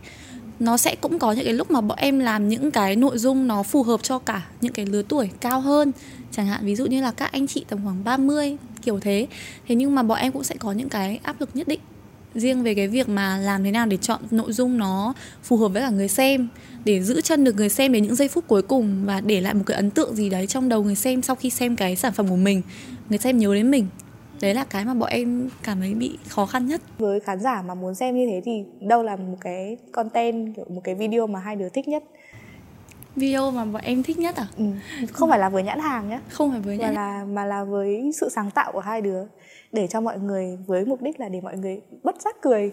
[0.61, 3.47] nó sẽ cũng có những cái lúc mà bọn em làm những cái nội dung
[3.47, 5.93] nó phù hợp cho cả những cái lứa tuổi cao hơn.
[6.33, 9.27] Chẳng hạn ví dụ như là các anh chị tầm khoảng 30 kiểu thế.
[9.69, 11.81] Thế nhưng mà bọn em cũng sẽ có những cái áp lực nhất định
[12.35, 15.69] riêng về cái việc mà làm thế nào để chọn nội dung nó phù hợp
[15.69, 16.49] với cả người xem,
[16.85, 19.55] để giữ chân được người xem đến những giây phút cuối cùng và để lại
[19.55, 22.13] một cái ấn tượng gì đấy trong đầu người xem sau khi xem cái sản
[22.13, 22.63] phẩm của mình.
[23.09, 23.87] Người xem nhớ đến mình
[24.41, 26.81] đấy là cái mà bọn em cảm thấy bị khó khăn nhất.
[26.99, 30.65] Với khán giả mà muốn xem như thế thì đâu là một cái content kiểu
[30.69, 32.05] một cái video mà hai đứa thích nhất?
[33.17, 34.47] Video mà bọn em thích nhất à?
[34.57, 34.65] Ừ.
[35.13, 37.65] không phải là với nhãn hàng nhé không phải với mà nhãn là mà là
[37.65, 39.25] với sự sáng tạo của hai đứa.
[39.73, 42.73] Để cho mọi người với mục đích là để mọi người bất giác cười.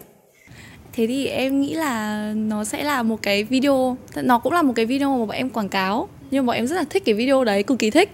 [0.92, 4.72] Thế thì em nghĩ là nó sẽ là một cái video nó cũng là một
[4.76, 6.08] cái video mà bọn em quảng cáo.
[6.30, 8.10] Nhưng mà bọn em rất là thích cái video đấy cực kỳ thích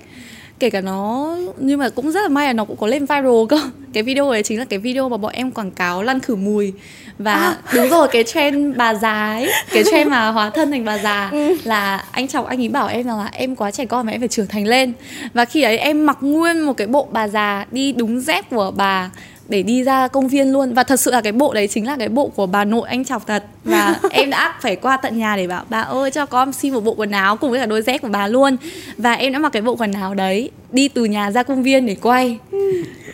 [0.62, 3.46] kể cả nó nhưng mà cũng rất là may là nó cũng có lên viral
[3.48, 3.60] cơ
[3.92, 6.72] cái video đấy chính là cái video mà bọn em quảng cáo lăn khử mùi
[7.18, 7.56] và à.
[7.74, 11.28] đúng rồi cái trend bà già ấy cái trend mà hóa thân thành bà già
[11.32, 11.56] ừ.
[11.64, 14.20] là anh chồng anh ấy bảo em rằng là em quá trẻ con mà em
[14.20, 14.92] phải trưởng thành lên
[15.34, 18.72] và khi ấy em mặc nguyên một cái bộ bà già đi đúng dép của
[18.76, 19.10] bà
[19.52, 20.74] để đi ra công viên luôn.
[20.74, 23.04] Và thật sự là cái bộ đấy chính là cái bộ của bà nội anh
[23.04, 23.44] chọc thật.
[23.64, 26.80] Và em đã phải qua tận nhà để bảo bà ơi cho con xin một
[26.80, 28.56] bộ quần áo cùng với cả đôi dép của bà luôn.
[28.98, 31.86] Và em đã mặc cái bộ quần áo đấy đi từ nhà ra công viên
[31.86, 32.38] để quay.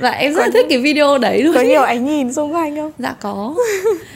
[0.01, 1.55] Và em rất là thích cái video đấy luôn.
[1.55, 2.92] có nhiều ánh nhìn xung quanh không?
[2.98, 3.55] Dạ có.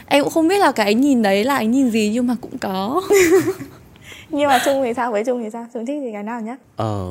[0.07, 2.37] Em cũng không biết là cái ánh nhìn đấy là ánh nhìn gì nhưng mà
[2.41, 3.03] cũng có.
[4.35, 5.13] Nhưng mà trung thì sao?
[5.13, 5.67] Với trung thì sao?
[5.75, 6.59] Trung thích thì cái nào nhất?
[6.77, 7.07] Ờ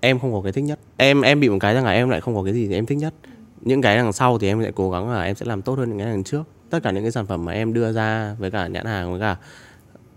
[0.00, 0.78] em không có cái thích nhất.
[0.96, 2.86] Em em bị một cái rằng là em lại không có cái gì thì em
[2.86, 3.14] thích nhất
[3.60, 5.88] những cái đằng sau thì em sẽ cố gắng là em sẽ làm tốt hơn
[5.88, 6.42] những cái đằng trước.
[6.70, 9.20] Tất cả những cái sản phẩm mà em đưa ra với cả nhãn hàng với
[9.20, 9.36] cả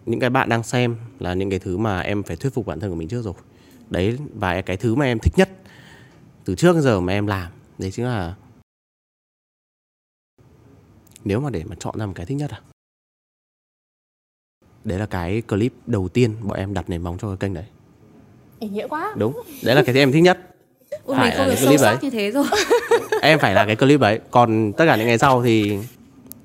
[0.06, 2.80] những cái bạn đang xem là những cái thứ mà em phải thuyết phục bản
[2.80, 3.34] thân của mình trước rồi.
[3.90, 5.50] Đấy và cái thứ mà em thích nhất
[6.46, 8.36] từ trước đến giờ mà em làm đấy chính là
[11.26, 12.62] nếu mà để mà chọn ra một cái thích nhất à?
[14.84, 17.66] Đấy là cái clip đầu tiên bọn em đặt nền móng cho cái kênh đấy.
[18.60, 19.14] Ý nghĩa quá.
[19.18, 20.57] Đúng đấy là cái em thích nhất
[21.08, 22.46] Ôi, mình không được sâu sắc như thế rồi.
[23.22, 25.78] Em phải là cái clip ấy còn tất cả những ngày sau thì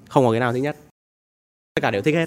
[0.09, 0.77] không có cái nào thích nhất.
[1.75, 2.27] Tất cả đều thích hết.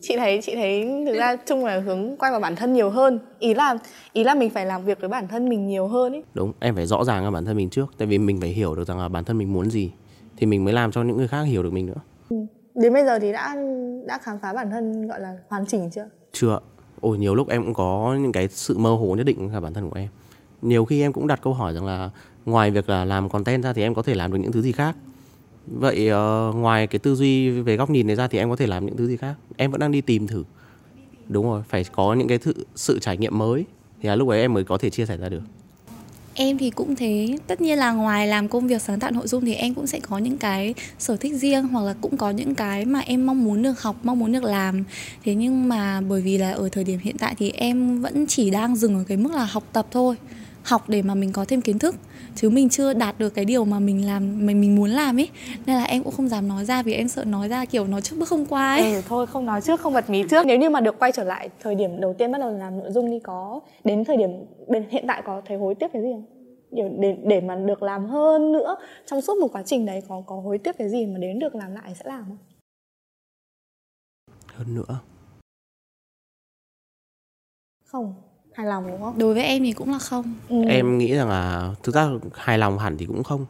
[0.00, 3.18] Chị thấy chị thấy thực ra chung là hướng quay vào bản thân nhiều hơn.
[3.38, 3.78] Ý là
[4.12, 6.74] ý là mình phải làm việc với bản thân mình nhiều hơn ấy đúng em
[6.74, 7.86] phải rõ ràng với bản thân mình trước.
[7.98, 9.92] Tại vì mình phải hiểu được rằng là bản thân mình muốn gì
[10.36, 12.00] thì mình mới làm cho những người khác hiểu được mình nữa.
[12.30, 12.36] Ừ.
[12.74, 13.56] đến bây giờ thì đã
[14.06, 16.08] đã khám phá bản thân gọi là hoàn chỉnh chưa?
[16.32, 16.58] Chưa
[17.00, 19.74] ôi nhiều lúc em cũng có những cái sự mơ hồ nhất định cả bản
[19.74, 20.08] thân của em
[20.68, 22.10] nhiều khi em cũng đặt câu hỏi rằng là
[22.46, 24.72] ngoài việc là làm content ra thì em có thể làm được những thứ gì
[24.72, 24.96] khác?
[25.66, 28.66] Vậy uh, ngoài cái tư duy về góc nhìn này ra thì em có thể
[28.66, 29.34] làm những thứ gì khác?
[29.56, 30.44] Em vẫn đang đi tìm thử.
[31.28, 33.64] Đúng rồi phải có những cái thử, sự trải nghiệm mới
[34.02, 35.42] thì là lúc ấy em mới có thể chia sẻ ra được.
[36.34, 37.38] Em thì cũng thế.
[37.46, 40.00] Tất nhiên là ngoài làm công việc sáng tạo nội dung thì em cũng sẽ
[40.00, 43.44] có những cái sở thích riêng hoặc là cũng có những cái mà em mong
[43.44, 44.84] muốn được học mong muốn được làm.
[45.24, 48.50] Thế nhưng mà bởi vì là ở thời điểm hiện tại thì em vẫn chỉ
[48.50, 50.16] đang dừng ở cái mức là học tập thôi
[50.66, 51.94] học để mà mình có thêm kiến thức.
[52.34, 55.28] Chứ mình chưa đạt được cái điều mà mình làm mình mình muốn làm ấy.
[55.66, 58.02] Nên là em cũng không dám nói ra vì em sợ nói ra kiểu nói
[58.02, 58.94] trước bước không qua ấy.
[58.94, 60.46] Ừ, thôi không nói trước không bật mí trước.
[60.46, 62.92] Nếu như mà được quay trở lại thời điểm đầu tiên bắt đầu làm nội
[62.92, 64.30] dung đi có đến thời điểm
[64.68, 66.24] bên hiện tại có thấy hối tiếc cái gì không?
[67.00, 68.76] Để để mà được làm hơn nữa
[69.06, 71.54] trong suốt một quá trình đấy có có hối tiếc cái gì mà đến được
[71.54, 72.38] làm lại sẽ làm không?
[74.54, 75.00] Hơn nữa.
[77.84, 78.14] Không
[78.56, 79.18] hài lòng đúng không?
[79.18, 80.34] Đối với em thì cũng là không.
[80.48, 80.62] Ừ.
[80.68, 83.46] em nghĩ rằng là thực ra hài lòng hẳn thì cũng không.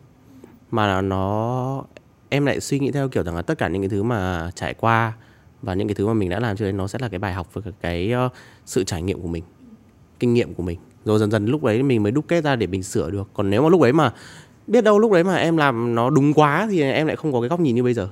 [0.70, 1.84] Mà nó
[2.28, 4.74] em lại suy nghĩ theo kiểu rằng là tất cả những cái thứ mà trải
[4.74, 5.12] qua
[5.62, 7.32] và những cái thứ mà mình đã làm cho đấy nó sẽ là cái bài
[7.32, 8.32] học với cái uh,
[8.64, 9.44] sự trải nghiệm của mình
[10.18, 10.78] kinh nghiệm của mình.
[11.04, 13.28] Rồi dần dần lúc đấy mình mới đúc kết ra để mình sửa được.
[13.34, 14.12] Còn nếu mà lúc đấy mà
[14.66, 17.40] biết đâu lúc đấy mà em làm nó đúng quá thì em lại không có
[17.40, 18.08] cái góc nhìn như bây giờ.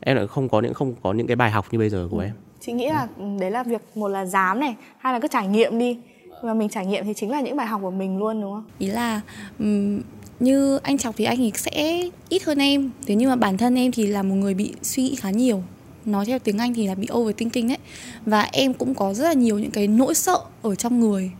[0.00, 2.20] Em lại không có những không có những cái bài học như bây giờ của
[2.20, 2.32] em.
[2.60, 5.48] Chị nghĩ là ừ, đấy là việc một là dám này hai là cứ trải
[5.48, 5.98] nghiệm đi
[6.44, 8.64] và mình trải nghiệm thì chính là những bài học của mình luôn đúng không?
[8.78, 9.20] Ý là
[9.58, 10.00] um,
[10.40, 12.90] như anh chọc thì anh ấy sẽ ít hơn em.
[13.06, 15.62] Thế nhưng mà bản thân em thì là một người bị suy nghĩ khá nhiều.
[16.04, 17.78] Nói theo tiếng anh thì là bị overthinking đấy.
[18.26, 21.30] Và em cũng có rất là nhiều những cái nỗi sợ ở trong người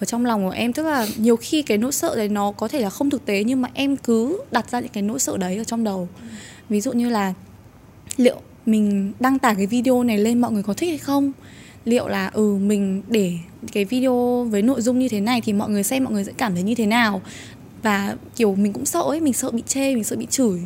[0.00, 0.72] ở trong lòng của em.
[0.72, 3.44] Tức là nhiều khi cái nỗi sợ đấy nó có thể là không thực tế
[3.44, 6.08] nhưng mà em cứ đặt ra những cái nỗi sợ đấy ở trong đầu.
[6.68, 7.34] Ví dụ như là
[8.16, 8.36] liệu
[8.66, 11.32] mình đăng tải cái video này lên mọi người có thích hay không?
[11.84, 13.32] Liệu là ừ mình để
[13.72, 16.32] cái video với nội dung như thế này thì mọi người xem mọi người sẽ
[16.36, 17.22] cảm thấy như thế nào?
[17.82, 20.60] Và kiểu mình cũng sợ ấy mình sợ bị chê mình sợ bị chửi.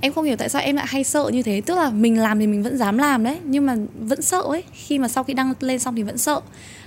[0.00, 1.60] Em không hiểu tại sao em lại hay sợ như thế.
[1.60, 4.62] Tức là mình làm thì mình vẫn dám làm đấy nhưng mà vẫn sợ ấy.
[4.72, 6.40] Khi mà sau khi đăng lên xong thì vẫn sợ.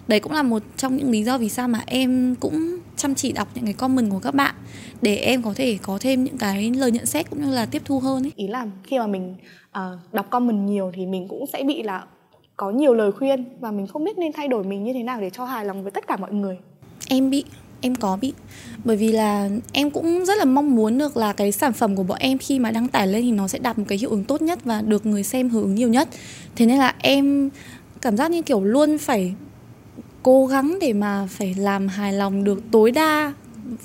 [0.08, 3.32] Đấy cũng là một trong những lý do vì sao mà em cũng chăm chỉ
[3.32, 4.56] đọc những cái comment của các bạn
[5.02, 7.82] để em có thể có thêm những cái lời nhận xét cũng như là tiếp
[7.86, 8.32] thu hơn ấy.
[8.36, 9.36] Ý là khi mà mình
[9.70, 12.04] uh, đọc comment nhiều thì mình cũng sẽ bị là
[12.62, 15.21] có nhiều lời khuyên và mình không biết nên thay đổi mình như thế nào
[15.21, 16.58] để cho hài lòng với tất cả mọi người.
[17.08, 17.43] Em bị,
[17.82, 18.34] em có bị.
[18.84, 22.04] Bởi vì là em cũng rất là mong muốn được là cái sản phẩm của
[22.04, 24.24] bọn em khi mà đăng tải lên thì nó sẽ đạt một cái hiệu ứng
[24.24, 26.08] tốt nhất và được người xem hưởng ứng nhiều nhất.
[26.56, 27.50] Thế nên là em
[28.02, 29.34] cảm giác như kiểu luôn phải
[30.24, 33.34] cố gắng để mà phải làm hài lòng được tối đa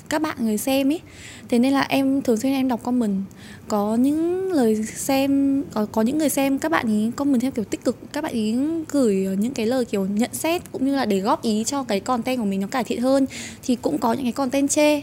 [0.09, 1.01] các bạn người xem ấy
[1.49, 3.23] thế nên là em thường xuyên em đọc comment.
[3.67, 7.65] Có những lời xem, có có những người xem các bạn ý comment theo kiểu
[7.65, 8.55] tích cực, các bạn ý
[8.89, 11.99] gửi những cái lời kiểu nhận xét cũng như là để góp ý cho cái
[11.99, 13.25] content của mình nó cải thiện hơn
[13.63, 15.01] thì cũng có những cái content chê.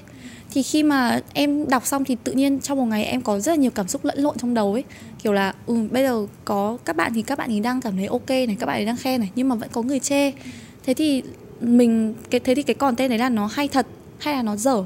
[0.51, 3.53] Thì khi mà em đọc xong thì tự nhiên trong một ngày em có rất
[3.53, 4.85] là nhiều cảm xúc lẫn lộn trong đầu ấy.
[5.23, 8.07] Kiểu là ừ bây giờ có các bạn thì các bạn ý đang cảm thấy
[8.07, 10.33] ok này, các bạn ấy đang khen này, nhưng mà vẫn có người chê.
[10.87, 11.23] Thế thì
[11.61, 13.87] mình, cái, thế thì cái content đấy là nó hay thật
[14.25, 14.85] hay là nó dở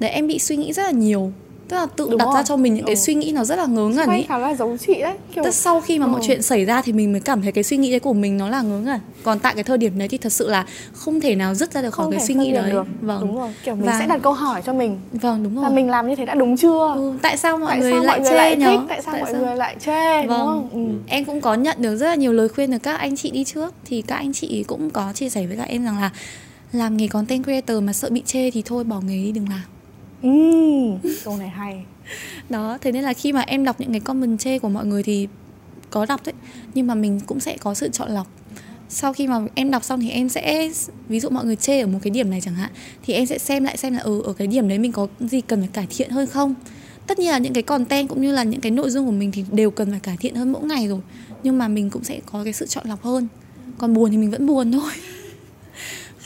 [0.00, 1.32] đấy em bị suy nghĩ rất là nhiều
[1.68, 2.34] tức là tự Đúng đặt rồi.
[2.34, 3.00] ra cho mình những cái ừ.
[3.00, 5.44] suy nghĩ nó rất là ngớ ngẩn ấy khá là giống chị đấy kiểu...
[5.44, 6.10] tức sau khi mà ừ.
[6.10, 8.36] mọi chuyện xảy ra thì mình mới cảm thấy cái suy nghĩ đấy của mình
[8.36, 11.20] nó là ngớ ngẩn còn tại cái thời điểm đấy thì thật sự là không
[11.20, 12.86] thể nào dứt ra được khỏi cái suy nghĩ đấy được.
[13.00, 13.98] vâng đúng rồi kiểu mình Và...
[13.98, 16.34] sẽ đặt câu hỏi cho mình vâng đúng rồi là mình làm như thế đã
[16.34, 19.02] đúng chưa ừ, tại sao mọi tại người sao lại mọi chê lại nhỉ tại
[19.02, 19.42] sao tại mọi sao?
[19.42, 20.28] người lại chê vâng.
[20.28, 21.00] đúng không ừ.
[21.06, 23.44] em cũng có nhận được rất là nhiều lời khuyên từ các anh chị đi
[23.44, 26.10] trước thì các anh chị cũng có chia sẻ với các em rằng là
[26.74, 29.62] làm nghề content creator mà sợ bị chê thì thôi bỏ nghề đi đừng làm.
[30.22, 31.84] Ừ, câu này hay.
[32.48, 35.02] Đó thế nên là khi mà em đọc những cái comment chê của mọi người
[35.02, 35.28] thì
[35.90, 36.34] có đọc đấy
[36.74, 38.26] nhưng mà mình cũng sẽ có sự chọn lọc.
[38.88, 40.70] Sau khi mà em đọc xong thì em sẽ
[41.08, 42.70] ví dụ mọi người chê ở một cái điểm này chẳng hạn
[43.02, 45.40] thì em sẽ xem lại xem là ừ ở cái điểm đấy mình có gì
[45.40, 46.54] cần phải cải thiện hơn không?
[47.06, 49.32] Tất nhiên là những cái content cũng như là những cái nội dung của mình
[49.32, 51.00] thì đều cần phải cải thiện hơn mỗi ngày rồi
[51.42, 53.28] nhưng mà mình cũng sẽ có cái sự chọn lọc hơn.
[53.78, 54.92] Còn buồn thì mình vẫn buồn thôi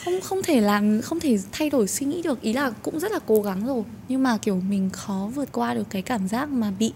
[0.03, 2.41] không không thể làm không thể thay đổi suy nghĩ được.
[2.41, 3.83] Ý là cũng rất là cố gắng rồi.
[4.07, 6.93] Nhưng mà kiểu mình khó vượt qua được cái cảm giác mà bị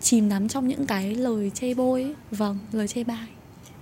[0.00, 2.14] chìm đắm trong những cái lời chê bôi ấy.
[2.30, 3.26] vâng lời chê bai.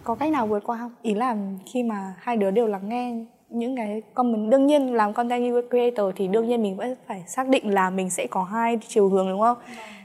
[0.05, 0.93] Có cách nào vượt qua không?
[1.03, 1.37] Ý là
[1.73, 6.07] khi mà hai đứa đều lắng nghe những cái comment đương nhiên làm content creator
[6.17, 9.29] thì đương nhiên mình vẫn phải xác định là mình sẽ có hai chiều hướng
[9.29, 9.59] đúng không?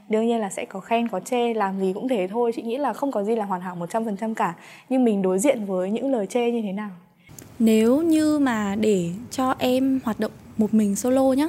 [0.08, 2.52] Đương nhiên là sẽ có khen có chê làm gì cũng thế thôi.
[2.54, 4.54] Chị nghĩ là không có gì là hoàn hảo 100% cả.
[4.88, 6.90] Nhưng mình đối diện với những lời chê như thế nào
[7.58, 11.48] nếu như mà để cho em hoạt động một mình solo nhá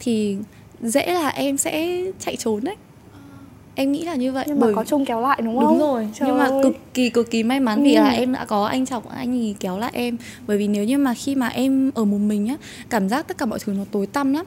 [0.00, 0.36] thì
[0.82, 2.76] dễ là em sẽ chạy trốn đấy.
[3.74, 4.74] Em nghĩ là như vậy nhưng mà bởi...
[4.74, 5.68] có chung kéo lại đúng không?
[5.68, 6.62] đúng rồi Trời nhưng mà ơi.
[6.62, 7.84] cực kỳ cực kỳ may mắn ừ.
[7.84, 10.16] vì là em đã có anh chọc anh ấy kéo lại em.
[10.46, 12.56] Bởi vì nếu như mà khi mà em ở một mình nhá
[12.90, 14.46] cảm giác tất cả mọi thứ nó tối tăm lắm.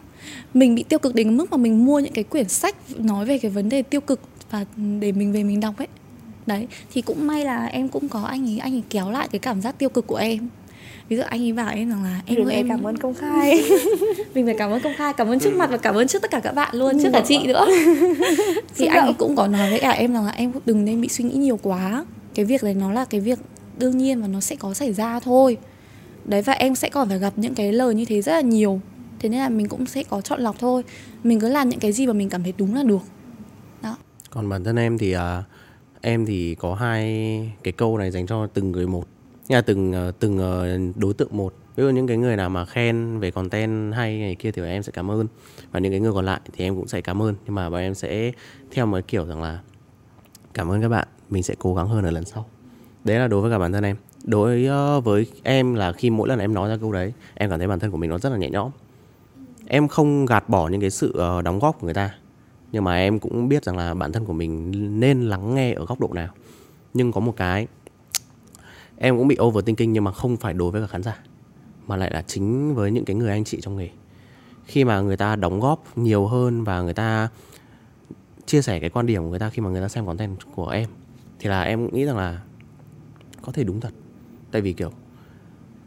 [0.54, 3.38] Mình bị tiêu cực đến mức mà mình mua những cái quyển sách nói về
[3.38, 4.20] cái vấn đề tiêu cực
[4.52, 4.66] và
[5.00, 5.88] để mình về mình đọc ấy.
[6.46, 9.40] Đấy thì cũng may là em cũng có anh ấy anh ấy kéo lại cái
[9.40, 10.50] cảm giác tiêu cực của em
[11.10, 13.64] ví dụ anh ấy bảo em rằng là em ơi em cảm ơn công khai.
[14.34, 16.32] Mình phải cảm ơn công khai cảm ơn trước mặt và cảm ơn trước tất
[16.32, 17.66] cả các bạn luôn trước cả chị nữa.
[18.76, 21.08] Thì anh ấy cũng có nói với cả em rằng là em đừng nên bị
[21.10, 22.06] suy nghĩ nhiều quá.
[22.36, 23.40] Cái việc này nó là cái việc
[23.78, 25.58] đương nhiên và nó sẽ có xảy ra thôi.
[26.26, 28.82] Đấy và em sẽ còn phải gặp những cái lời như thế rất là nhiều.
[29.20, 30.84] Thế nên là mình cũng sẽ có chọn lọc thôi.
[31.24, 33.02] Mình cứ làm những cái gì mà mình cảm thấy đúng là được.
[33.82, 33.98] Đó.
[34.30, 35.22] Còn bản thân em thì uh,
[36.02, 39.08] em thì có hai cái câu này dành cho từng người một
[39.48, 41.54] nhà từng ờ, từng ờ, đối tượng một.
[41.76, 44.84] Ví dụ những cái người nào mà khen về content hay này kia thì em
[44.84, 45.28] sẽ cảm ơn.
[45.72, 47.36] Và những cái người còn lại thì em cũng sẽ cảm ơn.
[47.46, 48.32] Nhưng mà bọn em sẽ
[48.72, 49.60] theo một kiểu rằng là
[50.54, 52.46] cảm ơn các bạn, mình sẽ cố gắng hơn ở lần sau.
[53.04, 53.96] Đấy là đối với cả bản thân em.
[54.24, 57.60] Đối ờ, với em là khi mỗi lần em nói ra câu đấy, em cảm
[57.60, 58.72] thấy bản thân của mình nó rất là nhẹ nhõm.
[59.68, 62.16] Em không gạt bỏ những cái sự đóng góp của người ta.
[62.72, 65.86] Nhưng mà em cũng biết rằng là bản thân của mình nên lắng nghe ở
[65.86, 66.34] góc độ nào.
[66.94, 67.68] Nhưng có một cái
[68.98, 71.18] em cũng bị overthinking nhưng mà không phải đối với cả khán giả
[71.88, 73.90] mà lại là chính với những cái người anh chị trong nghề.
[74.66, 77.30] Khi mà người ta đóng góp nhiều hơn và người ta
[78.46, 80.68] chia sẻ cái quan điểm của người ta khi mà người ta xem content của
[80.70, 80.90] em
[81.40, 82.42] thì là em nghĩ rằng là
[83.42, 83.92] có thể đúng thật.
[84.52, 84.92] Tại vì kiểu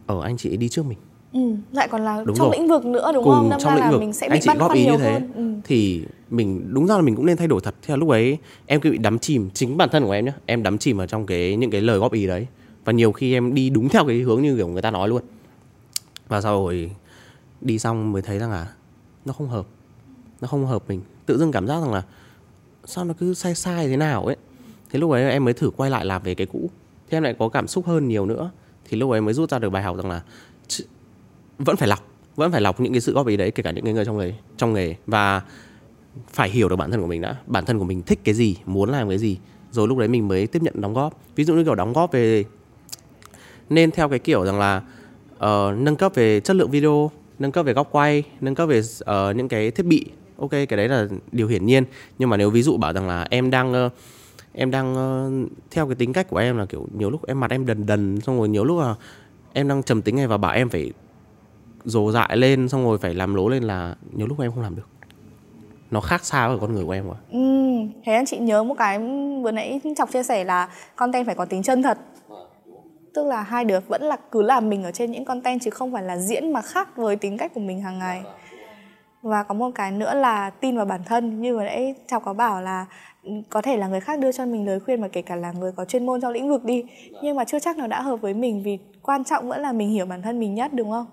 [0.06, 0.98] ở anh chị đi trước mình.
[1.32, 1.40] Ừ,
[1.72, 2.58] lại còn là Đúng trong rồi.
[2.58, 3.50] lĩnh vực nữa đúng cùng không?
[3.50, 4.00] Đâm trong lĩnh là vực.
[4.00, 5.32] mình sẽ anh bị chị băn góp ý như thế hơn.
[5.34, 5.60] Ừ.
[5.64, 7.74] thì mình đúng ra là mình cũng nên thay đổi thật.
[7.82, 10.32] Thế là lúc ấy em cứ bị đắm chìm chính bản thân của em nhá
[10.46, 12.46] em đắm chìm ở trong cái những cái lời góp ý đấy
[12.86, 15.22] và nhiều khi em đi đúng theo cái hướng như kiểu người ta nói luôn.
[16.28, 16.90] Và sau rồi
[17.60, 18.72] đi xong mới thấy rằng là
[19.24, 19.66] nó không hợp,
[20.40, 21.00] nó không hợp mình.
[21.26, 22.02] Tự dưng cảm giác rằng là
[22.84, 24.36] sao nó cứ sai sai thế nào ấy.
[24.90, 26.70] Thế lúc ấy em mới thử quay lại làm về cái cũ.
[27.08, 28.50] Thì em lại có cảm xúc hơn nhiều nữa.
[28.84, 30.22] Thì lúc ấy mới rút ra được bài học rằng là
[31.58, 33.84] vẫn phải lọc, vẫn phải lọc những cái sự góp ý đấy, kể cả những
[33.84, 34.94] cái người trong nghề trong nghề.
[35.06, 35.42] Và
[36.32, 37.36] phải hiểu được bản thân của mình đã.
[37.46, 39.38] Bản thân của mình thích cái gì, muốn làm cái gì.
[39.70, 41.20] Rồi lúc đấy mình mới tiếp nhận đóng góp.
[41.36, 42.44] Ví dụ như kiểu đóng góp về
[43.70, 44.82] nên theo cái kiểu rằng là
[45.34, 48.78] uh, nâng cấp về chất lượng video nâng cấp về góc quay nâng cấp về
[48.78, 50.06] uh, những cái thiết bị.
[50.38, 51.84] Ok cái đấy là điều hiển nhiên.
[52.18, 53.92] Nhưng mà nếu ví dụ bảo rằng là em đang uh,
[54.52, 57.50] em đang uh, theo cái tính cách của em là kiểu nhiều lúc em mặt
[57.50, 58.94] em đần đần xong rồi nhiều lúc là
[59.52, 60.92] em đang trầm tính này và bảo em phải
[61.84, 64.76] dồ dại lên xong rồi phải làm lố lên là nhiều lúc em không làm
[64.76, 64.88] được.
[65.90, 67.38] Nó khác xa với con người của em rồi Ừ,
[68.04, 68.98] thế anh chị nhớ một cái
[69.42, 71.98] vừa nãy Chọc chia sẻ là content phải có tính chân thật.
[73.16, 75.92] Tức là hai đứa vẫn là cứ làm mình ở trên những content chứ không
[75.92, 78.22] phải là diễn mà khác với tính cách của mình hàng ngày.
[79.22, 81.40] Và có một cái nữa là tin vào bản thân.
[81.40, 82.86] Như vừa nãy Chọc có bảo là
[83.22, 85.52] ừ, có thể là người khác đưa cho mình lời khuyên mà kể cả là
[85.52, 86.84] người có chuyên môn trong lĩnh vực đi
[87.22, 89.88] Nhưng mà chưa chắc nó đã hợp với mình vì quan trọng vẫn là mình
[89.88, 91.06] hiểu bản thân mình nhất đúng không?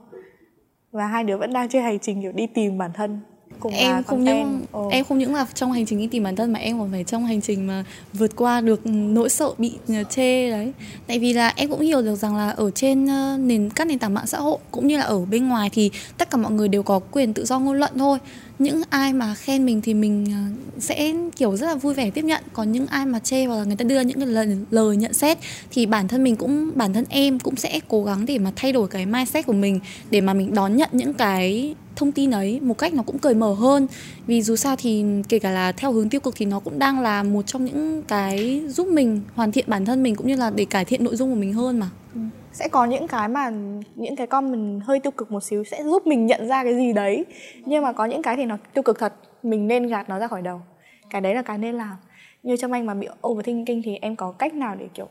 [0.91, 3.19] Và hai đứa vẫn đang trên hành trình kiểu đi tìm bản thân
[3.59, 4.89] cùng em không những Ồ.
[4.89, 7.03] em không những là trong hành trình đi tìm bản thân mà em còn phải
[7.03, 10.73] trong hành trình mà vượt qua được nỗi sợ bị ờ, chê đấy
[11.07, 13.99] tại vì là em cũng hiểu được rằng là ở trên ờ, nền các nền
[13.99, 16.67] tảng mạng xã hội cũng như là ở bên ngoài thì tất cả mọi người
[16.67, 18.19] đều có quyền tự do ngôn luận thôi
[18.63, 20.41] những ai mà khen mình thì mình ờ,
[20.79, 22.43] sẽ kiểu rất là vui vẻ tiếp nhận.
[22.53, 25.13] Còn những ai mà chê hoặc là người ta đưa những cái lời, lời nhận
[25.13, 25.37] xét
[25.71, 28.71] thì bản thân mình cũng bản thân em cũng sẽ cố gắng để mà thay
[28.71, 29.79] đổi cái mindset của mình
[30.11, 33.33] để mà mình đón nhận những cái thông tin ấy một cách nó cũng cởi
[33.33, 33.87] mở hơn.
[34.27, 36.99] Vì dù sao thì kể cả là theo hướng tiêu cực thì nó cũng đang
[36.99, 40.49] là một trong những cái giúp mình hoàn thiện bản thân mình cũng như là
[40.49, 41.89] để cải thiện nội dung của mình hơn mà.
[42.15, 42.21] Ừ
[42.53, 43.49] sẽ có những cái mà
[43.95, 46.93] những cái comment hơi tiêu cực một xíu sẽ giúp mình nhận ra cái gì
[46.93, 47.25] đấy.
[47.65, 49.13] Nhưng mà có những cái thì nó tiêu cực thật,
[49.43, 50.61] mình nên gạt nó ra khỏi đầu.
[51.09, 51.95] Cái đấy là cái nên làm.
[52.43, 55.07] Như trong anh mà bị overthinking thì em có cách nào để, kiểu,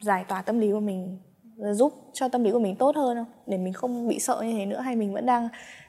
[0.00, 1.18] giải tỏa tâm lý của mình,
[1.72, 3.26] giúp cho tâm lý của mình tốt hơn không?
[3.46, 5.48] Để mình không bị sợ như thế nữa hay mình vẫn đang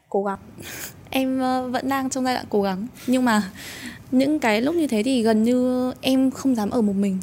[0.10, 0.40] cố gắng?
[1.10, 2.88] Em ờ, vẫn đang trong giai đoạn cố gắng.
[3.08, 3.44] Nhưng mà
[4.12, 7.20] những cái lúc như thế thì gần như em không dám ở một mình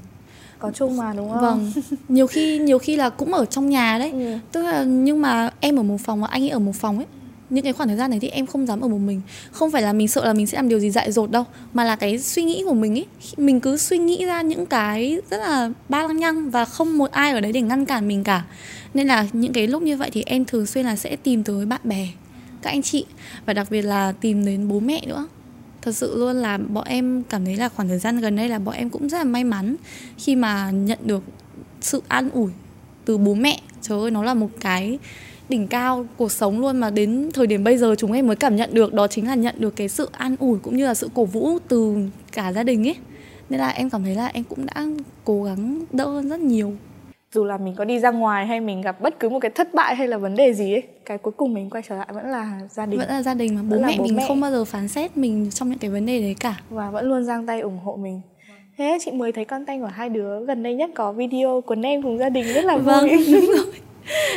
[0.64, 1.40] có chung mà đúng không?
[1.40, 1.72] Vâng.
[2.08, 4.10] Nhiều khi nhiều khi là cũng ở trong nhà đấy.
[4.10, 4.38] Ừ.
[4.52, 7.06] tức là nhưng mà em ở một phòng và anh ấy ở một phòng ấy
[7.50, 9.20] những cái khoảng thời gian này thì em không dám ở một mình.
[9.50, 11.84] Không phải là mình sợ là mình sẽ làm điều gì dại dột đâu mà
[11.84, 15.38] là cái suy nghĩ của mình ấy mình cứ suy nghĩ ra những cái rất
[15.38, 18.44] là ba lăng nhăng và không một ai ở đấy để ngăn cản mình cả.
[18.94, 21.66] Nên là những cái lúc như vậy thì em thường xuyên là sẽ tìm tới
[21.66, 22.08] bạn bè
[22.62, 23.04] các anh chị
[23.46, 25.26] và đặc biệt là tìm đến bố mẹ nữa
[25.84, 28.58] thật sự luôn là bọn em cảm thấy là khoảng thời gian gần đây là
[28.58, 29.76] bọn em cũng rất là may mắn
[30.18, 31.22] khi mà nhận được
[31.80, 32.50] sự an ủi
[33.04, 33.60] từ bố mẹ.
[33.82, 34.98] Trời ơi, nó là một cái
[35.48, 38.56] đỉnh cao cuộc sống luôn mà đến thời điểm bây giờ chúng em mới cảm
[38.56, 38.94] nhận được.
[38.94, 41.58] Đó chính là nhận được cái sự an ủi cũng như là sự cổ vũ
[41.68, 41.96] từ
[42.32, 42.96] cả gia đình ấy.
[43.50, 44.86] Nên là em cảm thấy là em cũng đã
[45.24, 46.76] cố gắng đỡ hơn rất nhiều
[47.34, 49.74] dù là mình có đi ra ngoài hay mình gặp bất cứ một cái thất
[49.74, 52.26] bại hay là vấn đề gì ấy cái cuối cùng mình quay trở lại vẫn
[52.30, 54.24] là gia đình vẫn là gia đình mà bố mẹ bố mình mẹ.
[54.28, 57.08] không bao giờ phán xét mình trong những cái vấn đề đấy cả và vẫn
[57.08, 58.20] luôn giang tay ủng hộ mình
[58.78, 62.02] thế chị mới thấy content của hai đứa gần đây nhất có video của em
[62.02, 63.66] cùng gia đình rất là vui Vâng, đúng rồi.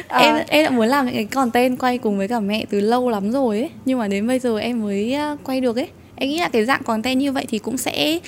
[0.07, 0.19] À.
[0.19, 3.10] em em đã muốn làm những cái content quay cùng với cả mẹ từ lâu
[3.10, 6.29] lắm rồi ấy nhưng mà đến bây giờ em mới à, quay được ấy em
[6.29, 8.19] nghĩ là cái dạng content như vậy thì cũng sẽ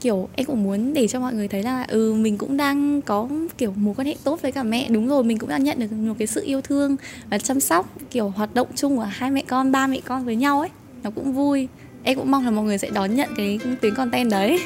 [0.00, 3.28] kiểu em cũng muốn để cho mọi người thấy là ừ mình cũng đang có
[3.58, 4.88] kiểu mối quan hệ tốt với cả mẹ.
[4.90, 6.96] Đúng rồi mình cũng đang nhận được một cái sự yêu thương
[7.30, 10.36] và chăm sóc kiểu hoạt động chung của hai mẹ con ba mẹ con với
[10.36, 10.70] nhau ấy.
[11.02, 11.68] Nó cũng vui.
[12.02, 14.60] Em cũng mong là mọi người sẽ đón nhận cái tuyến content đấy.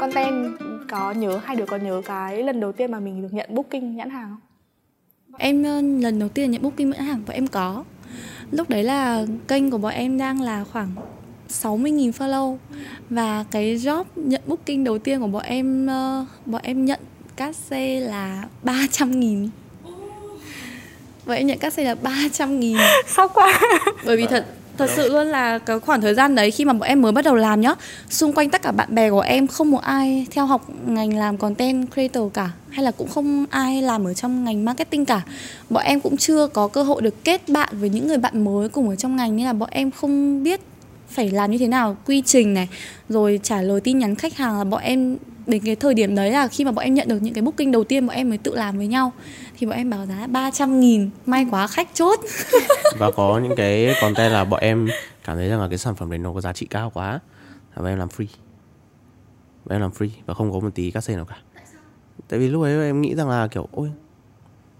[0.00, 3.54] Content có nhớ hai đứa có nhớ cái lần đầu tiên mà mình được nhận
[3.54, 4.40] booking nhãn hàng không?
[5.38, 7.84] Em ờ, lần đầu tiên nhận booking nhãn hàng của em có
[8.50, 10.92] Lúc đấy là kênh của bọn em đang là khoảng
[11.48, 12.56] 60.000 follow.
[13.10, 17.00] Và cái job nhận booking đầu tiên của bọn em ờ, Bọn em nhận
[17.36, 19.48] cát xê là 300.000
[21.26, 22.76] Bọn em nhận cát xê là 300.000
[23.08, 23.60] sốc quá?
[24.06, 24.46] Bởi vì thật
[24.80, 27.24] thật sự luôn là cái khoảng thời gian đấy khi mà bọn em mới bắt
[27.24, 27.74] đầu làm nhá
[28.08, 31.36] xung quanh tất cả bạn bè của em không một ai theo học ngành làm
[31.36, 35.22] content creator cả hay là cũng không ai làm ở trong ngành marketing cả.
[35.70, 38.68] Bọn em cũng chưa có cơ hội được kết bạn với những người bạn mới
[38.68, 40.60] cùng ở trong ngành nên là bọn em không biết
[41.08, 42.68] phải làm như thế nào quy trình này
[43.08, 45.16] rồi trả lời tin nhắn khách hàng là bọn em
[45.46, 47.70] đến cái thời điểm đấy là khi mà bọn em nhận được những cái booking
[47.70, 49.12] đầu tiên bọn em mới tự làm với nhau
[49.60, 52.20] thì bọn em báo giá 300 nghìn may quá khách chốt.
[52.98, 54.88] Và có những cái content là bọn em
[55.24, 57.20] cảm thấy rằng là cái sản phẩm đấy nó có giá trị cao quá.
[57.74, 58.26] Và bọn em làm free.
[59.64, 61.36] Bọn em làm free và không có một tí cắt xê nào cả.
[62.28, 63.90] Tại vì lúc ấy em nghĩ rằng là kiểu ôi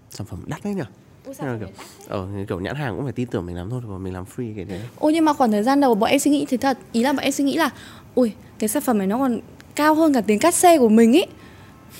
[0.09, 0.83] sản phẩm đắt đấy nhỉ?
[1.25, 1.69] Thế là kiểu,
[2.07, 4.55] ờ, kiểu nhãn hàng cũng phải tin tưởng mình làm thôi và mình làm free
[4.55, 4.81] cái đấy.
[4.99, 6.77] Ôi nhưng mà khoảng thời gian đầu bọn em suy nghĩ thì thật.
[6.91, 7.69] Ý là bọn em suy nghĩ là
[8.15, 9.39] Ui cái sản phẩm này nó còn
[9.75, 11.25] cao hơn cả tiền cát xe của mình ý.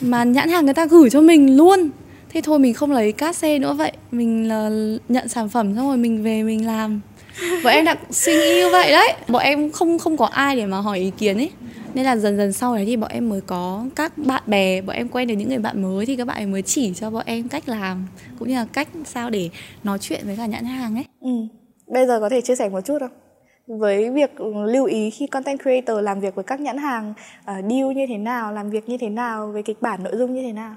[0.01, 1.89] Mà nhãn hàng người ta gửi cho mình luôn
[2.33, 3.91] Thế thôi mình không lấy cát xe nữa vậy.
[4.11, 4.69] Mình là
[5.09, 7.01] nhận sản phẩm xong rồi mình về mình làm.
[7.63, 9.13] Bọn em đã suy nghĩ như vậy đấy.
[9.27, 11.51] Bọn em không không có ai để mà hỏi ý kiến ấy.
[11.93, 14.81] Nên là dần dần sau đấy thì bọn em mới có các bạn bè.
[14.81, 17.09] Bọn em quen được những người bạn mới thì các bạn ấy mới chỉ cho
[17.09, 18.07] bọn em cách làm
[18.39, 19.49] cũng như là cách sao để
[19.83, 21.05] nói chuyện với cả nhãn hàng ấy.
[21.21, 21.31] Ừ.
[21.87, 23.11] bây giờ có thể chia sẻ một chút không?
[23.79, 27.93] Với việc lưu ý khi content creator làm việc với các nhãn hàng uh, deal
[27.95, 30.51] như thế nào làm việc như thế nào với kịch bản nội dung như thế
[30.51, 30.75] nào?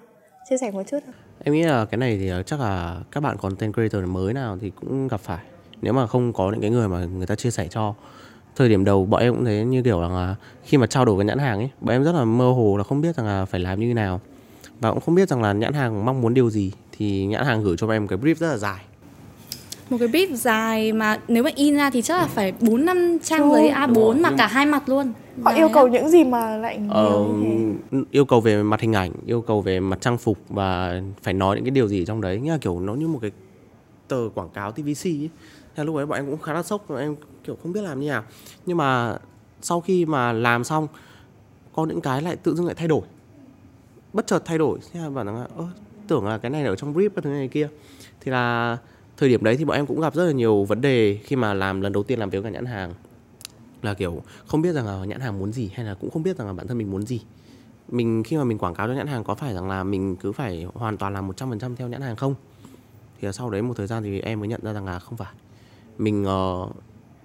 [0.50, 1.23] Chia sẻ một chút không?
[1.44, 4.58] Em nghĩ là cái này thì ờ, chắc là các bạn content creator mới nào
[4.60, 5.44] thì cũng gặp phải.
[5.82, 7.94] Nếu mà không có những cái người mà người ta chia sẻ cho.
[8.56, 10.34] Thời điểm đầu bọn em cũng thấy như kiểu là
[10.64, 12.84] khi mà trao đổi với nhãn hàng ấy, bọn em rất là mơ hồ là
[12.84, 14.20] không biết rằng là phải làm như thế nào.
[14.80, 16.72] Và cũng không biết rằng là nhãn hàng mong muốn điều gì.
[16.92, 18.84] Thì nhãn hàng gửi cho bọn em cái brief rất là dài
[19.90, 23.18] một cái brief dài mà nếu mà in ra thì chắc là phải 4 năm
[23.22, 25.12] trang giấy A4 mà cả hai mặt luôn.
[25.42, 29.12] Họ yêu cầu những gì mà lại nhiều ờ, yêu cầu về mặt hình ảnh,
[29.26, 32.40] yêu cầu về mặt trang phục và phải nói những cái điều gì trong đấy,
[32.40, 33.30] nghĩa là kiểu nó như một cái
[34.08, 35.30] tờ quảng cáo TVC ấy.
[35.76, 38.00] Thế lúc ấy bọn em cũng khá là sốc, bọn em kiểu không biết làm
[38.00, 38.22] như nào.
[38.66, 39.16] Nhưng mà
[39.62, 40.88] sau khi mà làm xong
[41.74, 43.02] có những cái lại tự dưng lại thay đổi.
[44.12, 45.64] Bất chợt thay đổi, thế là bảo rằng là ơ
[46.08, 47.68] tưởng là cái này ở trong brief cái thứ này kia.
[48.20, 48.78] Thì là
[49.16, 51.54] thời điểm đấy thì bọn em cũng gặp rất là nhiều vấn đề khi mà
[51.54, 52.94] làm lần đầu tiên làm việc với cả nhãn hàng.
[53.82, 56.36] Là kiểu không biết rằng là nhãn hàng muốn gì hay là cũng không biết
[56.36, 57.20] rằng là bản thân mình muốn gì.
[57.88, 60.32] Mình, khi mà mình quảng cáo cho nhãn hàng có phải rằng là mình cứ
[60.32, 62.34] phải hoàn toàn làm 100% theo nhãn hàng không?
[63.20, 65.32] Thì sau đấy một thời gian thì em mới nhận ra rằng là không phải.
[65.98, 66.68] Mình ờ,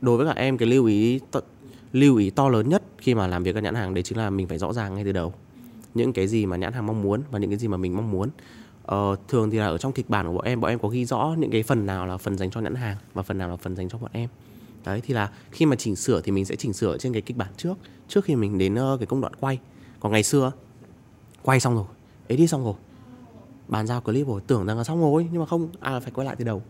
[0.01, 1.41] đối với cả em, cái lưu ý t-
[1.93, 4.29] lưu ý to lớn nhất khi mà làm việc với nhãn hàng đấy chính là
[4.29, 5.33] mình phải rõ ràng ngay từ đầu.
[5.93, 8.11] Những cái gì mà nhãn hàng mong muốn và những cái gì mà mình mong
[8.11, 8.29] muốn.
[8.89, 11.05] Ờ, thường thì là ở trong kịch bản của bọn em bọn em có ghi
[11.05, 13.55] rõ những cái phần nào là phần dành cho nhãn hàng và phần nào là
[13.55, 14.29] phần dành cho bọn em.
[14.85, 17.37] Đấy thì là khi mà chỉnh sửa thì mình sẽ chỉnh sửa trên cái kịch
[17.37, 17.73] bản trước
[18.07, 19.59] trước khi mình đến uh, cái công đoạn quay.
[19.99, 20.51] Còn ngày xưa
[21.43, 21.85] quay xong rồi
[22.29, 22.73] ấy đi xong rồi
[23.67, 26.25] bàn giao clip rồi tưởng rằng là xong rồi nhưng mà không à phải quay
[26.25, 26.61] lại từ đầu.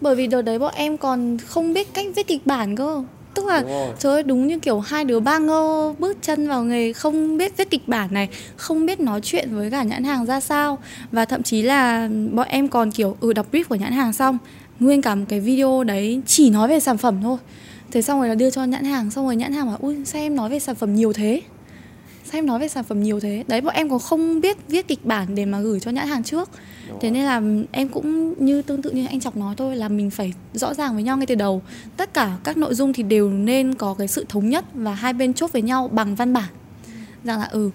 [0.00, 3.04] Bởi vì đợt đấy bọn em còn không biết cách viết kịch bản cơ
[3.34, 3.62] tức là
[3.98, 7.56] trời ơi đúng như kiểu hai đứa ba ngơ bước chân vào nghề không biết
[7.56, 10.78] viết kịch bản này không biết nói chuyện với cả nhãn hàng ra sao.
[11.12, 14.38] Và thậm chí là bọn em còn kiểu ừ đọc brief của nhãn hàng xong
[14.80, 17.38] nguyên cả một cái video đấy chỉ nói về sản phẩm thôi.
[17.90, 20.22] Thế xong rồi là đưa cho nhãn hàng xong rồi nhãn hàng bảo ui sao
[20.22, 21.40] em nói về sản phẩm nhiều thế?
[22.24, 23.44] Sao em nói về sản phẩm nhiều thế?
[23.48, 26.24] Đấy bọn em còn không biết viết kịch bản để mà gửi cho nhãn hàng
[26.24, 26.50] trước
[27.00, 30.10] thế nên là em cũng như tương tự như anh chọc nói thôi là mình
[30.10, 31.62] phải rõ ràng với nhau ngay từ đầu.
[31.96, 35.12] Tất cả các nội dung thì đều nên có cái sự thống nhất và hai
[35.12, 36.48] bên chốt với nhau bằng văn bản.
[37.24, 37.70] Rằng là ừ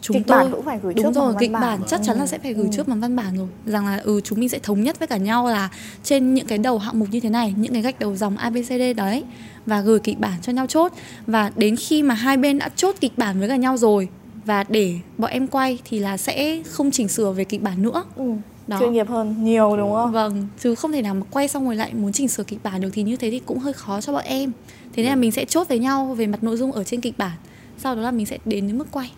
[0.00, 2.22] chúng kịch tôi bản cũng phải gửi đúng trước rồi kịch bản chắc chắn là
[2.22, 2.26] Ừ.
[2.26, 2.70] sẽ phải gửi Ừ.
[2.76, 3.48] trước bằng văn bản rồi.
[3.66, 5.68] Rằng là ừ chúng mình sẽ thống nhất với cả nhau là
[6.02, 8.72] trên những cái đầu hạng mục như thế này những cái gạch đầu dòng abcd
[8.96, 9.24] đấy
[9.66, 10.92] và gửi kịch bản cho nhau chốt.
[11.26, 14.08] Và đến khi mà hai bên đã chốt kịch bản với cả nhau rồi
[14.44, 18.04] và để bọn em quay thì là sẽ không chỉnh sửa về kịch bản nữa.
[18.16, 18.24] Ừ.
[18.66, 18.76] đó.
[18.80, 20.12] Chuyên nghiệp hơn nhiều đúng không?
[20.12, 22.80] Vâng chứ không thể nào mà quay xong rồi lại muốn chỉnh sửa kịch bản
[22.80, 24.52] được thì như thế thì cũng hơi khó cho bọn em.
[24.92, 27.18] Thế nên là mình sẽ chốt với nhau về mặt nội dung ở trên kịch
[27.18, 27.36] bản.
[27.78, 29.12] Sau đó là mình sẽ đến đến mức quay.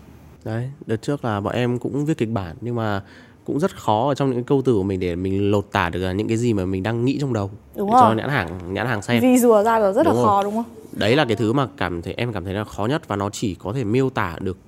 [0.44, 3.03] Đấy đợt trước là bọn em cũng viết kịch bản nhưng mà
[3.44, 5.90] cũng rất khó ở trong những cái câu từ của mình để mình lột tả
[5.90, 7.51] được là những cái gì mà mình đang nghĩ trong đầu.
[7.76, 8.16] Đúng để cho rồi.
[8.16, 9.22] nhãn hàng nhãn hàng xem.
[9.22, 10.26] Visual ra là rất là Đúng rồi.
[10.26, 10.64] khó đúng không?
[10.92, 13.30] Đấy là cái thứ mà cảm thấy em cảm thấy là khó nhất và nó
[13.30, 14.59] chỉ có thể miêu tả được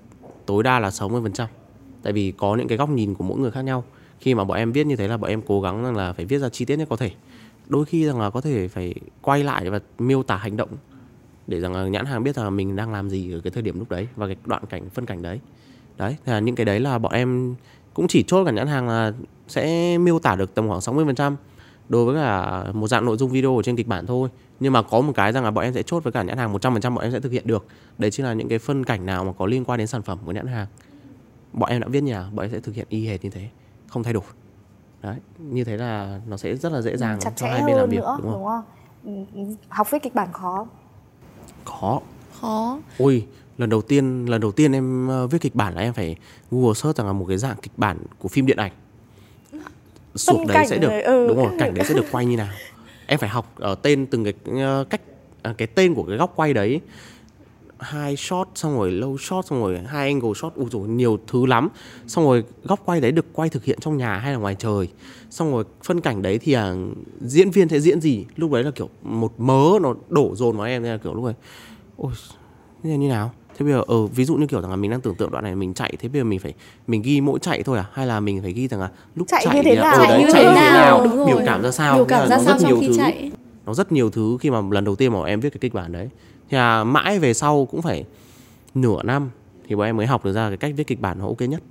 [0.47, 1.47] tối đa là 60%
[2.03, 3.85] tại vì có những cái góc nhìn của mỗi người khác nhau
[4.21, 6.25] khi mà bọn em viết như thế là bọn em cố gắng rằng là phải
[6.25, 7.11] viết ra chi tiết nhất có thể.
[7.69, 10.69] Đôi khi rằng là có thể phải quay lại và miêu tả hành động
[11.47, 13.63] để rằng là nhãn hàng biết rằng là mình đang làm gì ở cái thời
[13.63, 15.41] điểm lúc đấy và cái đoạn cảnh phân cảnh đấy.
[15.99, 17.55] Đấy thì là những cái đấy là bọn em
[17.95, 19.13] cũng chỉ chốt cả nhãn hàng là
[19.49, 21.35] sẽ miêu tả được tầm khoảng 60%
[21.89, 24.29] đối với cả một dạng nội dung video ở trên kịch bản thôi.
[24.61, 26.55] Nhưng mà có một cái rằng là bọn em sẽ chốt với cả nhãn hàng
[26.55, 27.67] 100% bọn em sẽ thực hiện được.
[27.99, 30.19] Đấy chính là những cái phân cảnh nào mà có liên quan đến sản phẩm
[30.27, 30.67] của nhãn hàng.
[31.53, 33.49] Bọn em đã viết nhà, bọn em sẽ thực hiện y hệt như thế
[33.91, 34.23] không thay đổi.
[35.03, 37.91] Đấy như thế là nó sẽ rất là dễ dàng chặt cho hai bên làm
[37.91, 38.63] việc nữa đúng không?
[39.05, 39.57] đúng không?
[39.69, 40.67] Học viết kịch bản khó
[41.65, 42.01] khó.
[42.41, 42.79] Khó.
[42.99, 43.27] Ôi
[43.59, 46.17] lần đầu tiên lần đầu tiên em ờ, viết kịch bản là em phải
[46.51, 48.73] google search rằng là một cái dạng kịch bản của phim điện ảnh.
[50.15, 51.29] Sụp đấy sẽ được ừ.
[51.29, 52.49] đúng rồi cảnh đấy sẽ được quay như nào.
[53.07, 55.01] Em phải học ở tên từng cái ờ, cách
[55.43, 56.81] à, cái tên của cái góc quay đấy
[57.81, 61.47] hai shot xong rồi low shot xong rồi hai angle shot ui dồi nhiều thứ
[61.47, 61.69] lắm.
[62.07, 64.89] Xong rồi góc quay đấy được quay thực hiện trong nhà hay là ngoài trời.
[65.31, 66.75] Xong rồi phân cảnh đấy thì à,
[67.21, 68.25] diễn viên sẽ diễn gì?
[68.37, 71.25] Lúc đấy là kiểu một mớ nó đổ dồn vào em nên là kiểu lúc
[71.25, 71.35] đấy
[71.97, 72.13] ôi
[72.83, 73.33] như, như nào?
[73.59, 75.45] Thế bây giờ ờ ví dụ như kiểu rằng là mình đang tưởng tượng đoạn
[75.45, 76.55] này mình chạy thế bây giờ mình phải
[76.87, 77.85] mình ghi mỗi chạy thôi à?
[77.93, 79.97] Hay là mình phải ghi rằng là lúc Chạy chạy, như thế nào?
[79.97, 81.07] chạy đấy, như chạy thế như thế nào?
[81.07, 81.17] nào?
[81.17, 81.97] Rồi biểu cảm ra sao?
[81.97, 83.31] Biểu cảm ra sao rất nhiều khi thứ chạy?
[83.67, 85.93] nó rất nhiều thứ khi mà lần đầu tiên mà em viết cái kịch bản
[85.93, 86.09] đấy
[86.51, 88.05] thì là mãi về sau cũng phải
[88.75, 89.31] nửa năm
[89.69, 91.63] thì bọn em mới học được ra cái cách viết kịch bản nó ok nhất.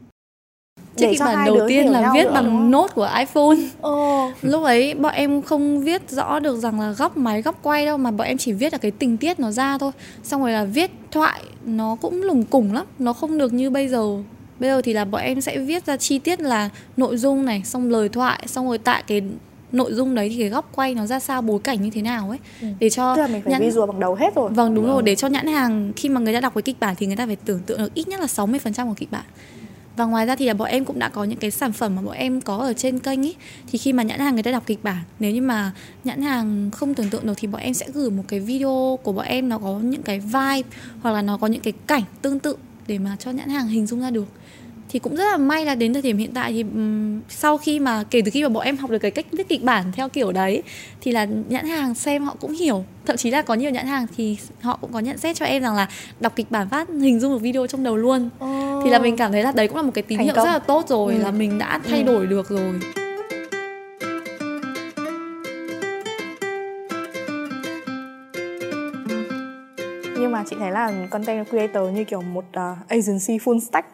[0.96, 3.58] Để kịch bản đầu tiên là viết bằng nốt của iPhone.
[3.82, 7.86] Ồ, lúc ấy bọn em không viết rõ được rằng là góc máy góc quay
[7.86, 9.92] đâu mà bọn em chỉ viết là cái tình tiết nó ra thôi.
[10.24, 12.86] Xong rồi là viết thoại nó cũng lùng củng lắm.
[13.00, 14.24] Nó không được như bây giờ.
[14.60, 17.62] Bây giờ thì là bọn em sẽ viết ra chi tiết là nội dung này
[17.66, 19.22] xong lời thoại xong rồi tại cái
[19.72, 22.30] nội dung đấy thì cái góc quay nó ra sao bối cảnh như thế nào
[22.30, 22.40] ấy.
[22.80, 24.50] Để cho tức là mình phải nhãn visual bằng đầu hết rồi.
[24.50, 26.96] Vâng đúng rồi để cho nhãn hàng khi mà người ta đọc cái kịch bản
[26.98, 29.24] thì người ta phải tưởng tượng được ít nhất là 60% của kịch bản.
[29.96, 32.02] Và ngoài ra thì là bọn em cũng đã có những cái sản phẩm mà
[32.02, 33.36] bọn em có ở trên kênh ấy.
[33.72, 35.72] Thì khi mà nhãn hàng người ta đọc kịch bản nếu như mà
[36.04, 39.12] nhãn hàng không tưởng tượng được thì bọn em sẽ gửi một cái video của
[39.12, 40.70] bọn em nó có những cái vibe
[41.02, 42.56] hoặc là nó có những cái cảnh tương tự
[42.88, 44.26] để mà cho nhãn hàng hình dung ra được
[44.90, 47.80] thì cũng rất là may là đến thời điểm hiện tại thì ừm, sau khi
[47.80, 50.10] mà kể từ khi mà bọn em học được cái cách viết kịch bản theo
[50.10, 50.64] kiểu đấy
[51.02, 54.06] thì là nhãn hàng xem họ cũng hiểu thậm chí là có nhiều nhãn hàng
[54.18, 55.88] thì họ cũng có nhận xét cho em rằng là
[56.20, 58.82] đọc kịch bản phát hình dung được video trong đầu luôn Ồ.
[58.84, 60.46] thì là mình cảm thấy là đấy cũng là một cái tín Thành hiệu công.
[60.46, 61.22] rất là tốt rồi Ừ.
[61.22, 62.06] là mình đã thay Ừ.
[62.06, 62.74] đổi được rồi
[70.20, 73.88] nhưng mà chị thấy là content creator như kiểu một uh, agency full stack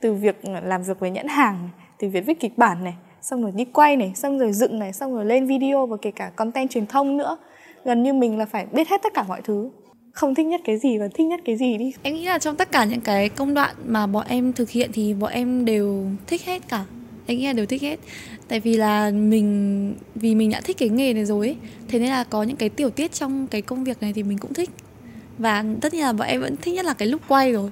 [0.00, 1.68] từ việc làm việc với nhãn hàng
[1.98, 4.92] từ việc viết kịch bản này, xong rồi đi quay này, xong rồi dựng này,
[4.92, 7.36] xong rồi lên video và kể cả content truyền thông nữa.
[7.84, 9.70] Gần như mình là phải biết hết tất cả mọi thứ.
[10.12, 11.92] Không thích nhất cái gì và thích nhất cái gì đi.
[12.02, 14.90] Em nghĩ là trong tất cả những cái công đoạn mà bọn em thực hiện
[14.92, 16.84] thì bọn em đều thích hết cả.
[17.26, 18.00] Em nghĩ là đều thích hết.
[18.48, 21.56] Tại vì là mình, vì mình đã thích cái nghề này rồi ấy,
[21.88, 24.38] thế nên là có những cái tiểu tiết trong cái công việc này thì mình
[24.38, 24.70] cũng thích
[25.38, 27.70] và tất nhiên là bọn em vẫn thích nhất là cái lúc quay rồi.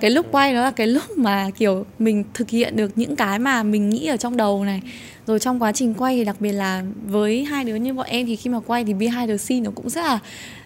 [0.00, 3.38] Cái lúc quay đó là cái lúc mà, kiểu, mình thực hiện được những cái
[3.38, 4.82] mà mình nghĩ ở trong đầu này.
[5.26, 8.26] Rồi trong quá trình quay thì đặc biệt là với hai đứa như bọn em
[8.26, 10.18] thì khi mà quay thì behind the scene nó cũng rất là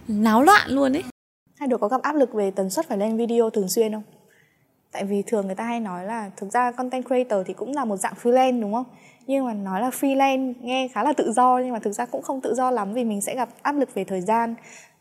[0.08, 1.02] náo loạn luôn ấy.
[1.58, 4.02] Hai đứa có gặp áp lực về tần suất phải lên video thường xuyên không?
[4.92, 7.84] Tại vì thường người ta hay nói là thực ra content creator thì cũng là
[7.84, 8.84] một dạng freelance, đúng không?
[9.26, 12.22] Nhưng mà nói là freelance nghe khá là tự do, nhưng mà thực ra cũng
[12.22, 14.54] không tự do lắm vì mình sẽ gặp áp lực về thời gian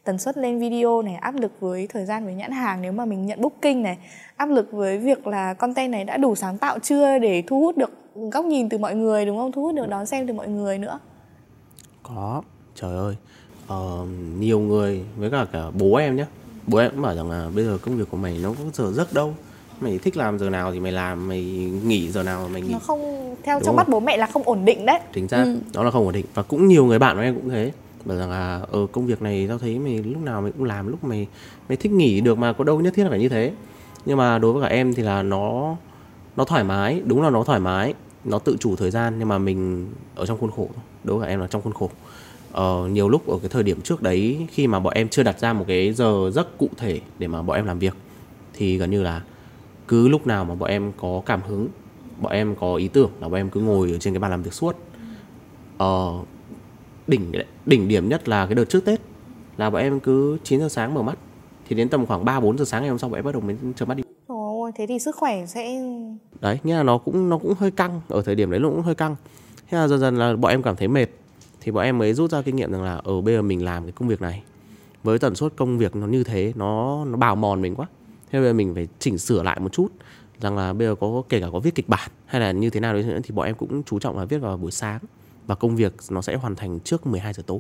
[0.03, 3.05] tần suất lên video này áp lực với thời gian với nhãn hàng nếu mà
[3.05, 3.97] mình nhận booking này
[4.35, 7.77] áp lực với việc là content này đã đủ sáng tạo chưa để thu hút
[7.77, 7.91] được
[8.31, 9.51] góc nhìn từ mọi người đúng không?
[9.51, 10.99] Thu hút được đón xem từ mọi người nữa.
[12.03, 12.41] Có.
[12.75, 13.15] Trời ơi.
[13.67, 14.05] Ờ,
[14.39, 16.25] nhiều người với cả cả bố em nhé
[16.67, 18.91] bố em cũng bảo rằng là bây giờ công việc của mày nó có giờ
[18.91, 19.33] giấc đâu.
[19.79, 21.43] Mày thích làm giờ nào thì mày làm mày
[21.83, 22.73] nghỉ giờ nào mày nghỉ.
[22.73, 24.99] Nó không theo Đúng trong mắt bố mẹ là không ổn định đấy.
[25.13, 25.43] Chính xác.
[25.43, 25.57] Ừ.
[25.73, 26.25] đó là không ổn định.
[26.33, 27.71] Và cũng nhiều người bạn của em cũng thế
[28.05, 30.87] bảo rằng là ở công việc này tao thấy mày lúc nào mày cũng làm
[30.87, 31.27] lúc mày
[31.69, 33.51] mày thích nghỉ được mà có đâu nhất thiết là phải như thế.
[34.05, 35.75] Nhưng mà đối với cả em thì là nó
[36.37, 37.93] nó thoải mái đúng là nó thoải mái
[38.25, 40.69] nó tự chủ thời gian nhưng mà mình ở trong khuôn khổ
[41.03, 41.89] đối với cả em là trong khuôn khổ.
[42.51, 45.39] Ờ, nhiều lúc ở cái thời điểm trước đấy khi mà bọn em chưa đặt
[45.39, 47.95] ra một cái giờ rất cụ thể để mà bọn em làm việc
[48.53, 49.21] thì gần như là
[49.87, 51.67] cứ lúc nào mà bọn em có cảm hứng
[52.21, 54.43] bọn em có ý tưởng là bọn em cứ ngồi ở trên cái bàn làm
[54.43, 54.75] việc suốt.
[55.77, 56.13] Ờ,
[57.07, 57.31] đỉnh
[57.65, 58.99] đỉnh điểm nhất là cái đợt trước Tết
[59.57, 61.17] là bọn em cứ 9 giờ sáng mở mắt
[61.67, 63.41] thì đến tầm khoảng 3 4 giờ sáng ngày hôm sau bọn em bắt đầu
[63.41, 64.03] mới chợp mắt đi.
[64.27, 65.81] Ôi, thế thì sức khỏe sẽ
[66.41, 68.81] Đấy, nghĩa là nó cũng nó cũng hơi căng, ở thời điểm đấy nó cũng
[68.81, 69.15] hơi căng.
[69.69, 71.07] Thế là dần dần là bọn em cảm thấy mệt
[71.61, 73.83] thì bọn em mới rút ra kinh nghiệm rằng là ở bây giờ mình làm
[73.83, 74.43] cái công việc này
[75.03, 77.87] với tần suất công việc nó như thế nó nó bào mòn mình quá.
[78.31, 79.87] Thế bây giờ mình phải chỉnh sửa lại một chút
[80.41, 82.79] rằng là bây giờ có kể cả có viết kịch bản hay là như thế
[82.79, 84.99] nào đấy nữa thì bọn em cũng chú trọng là viết vào buổi sáng
[85.47, 87.59] và công việc nó sẽ hoàn thành trước 12 giờ tối.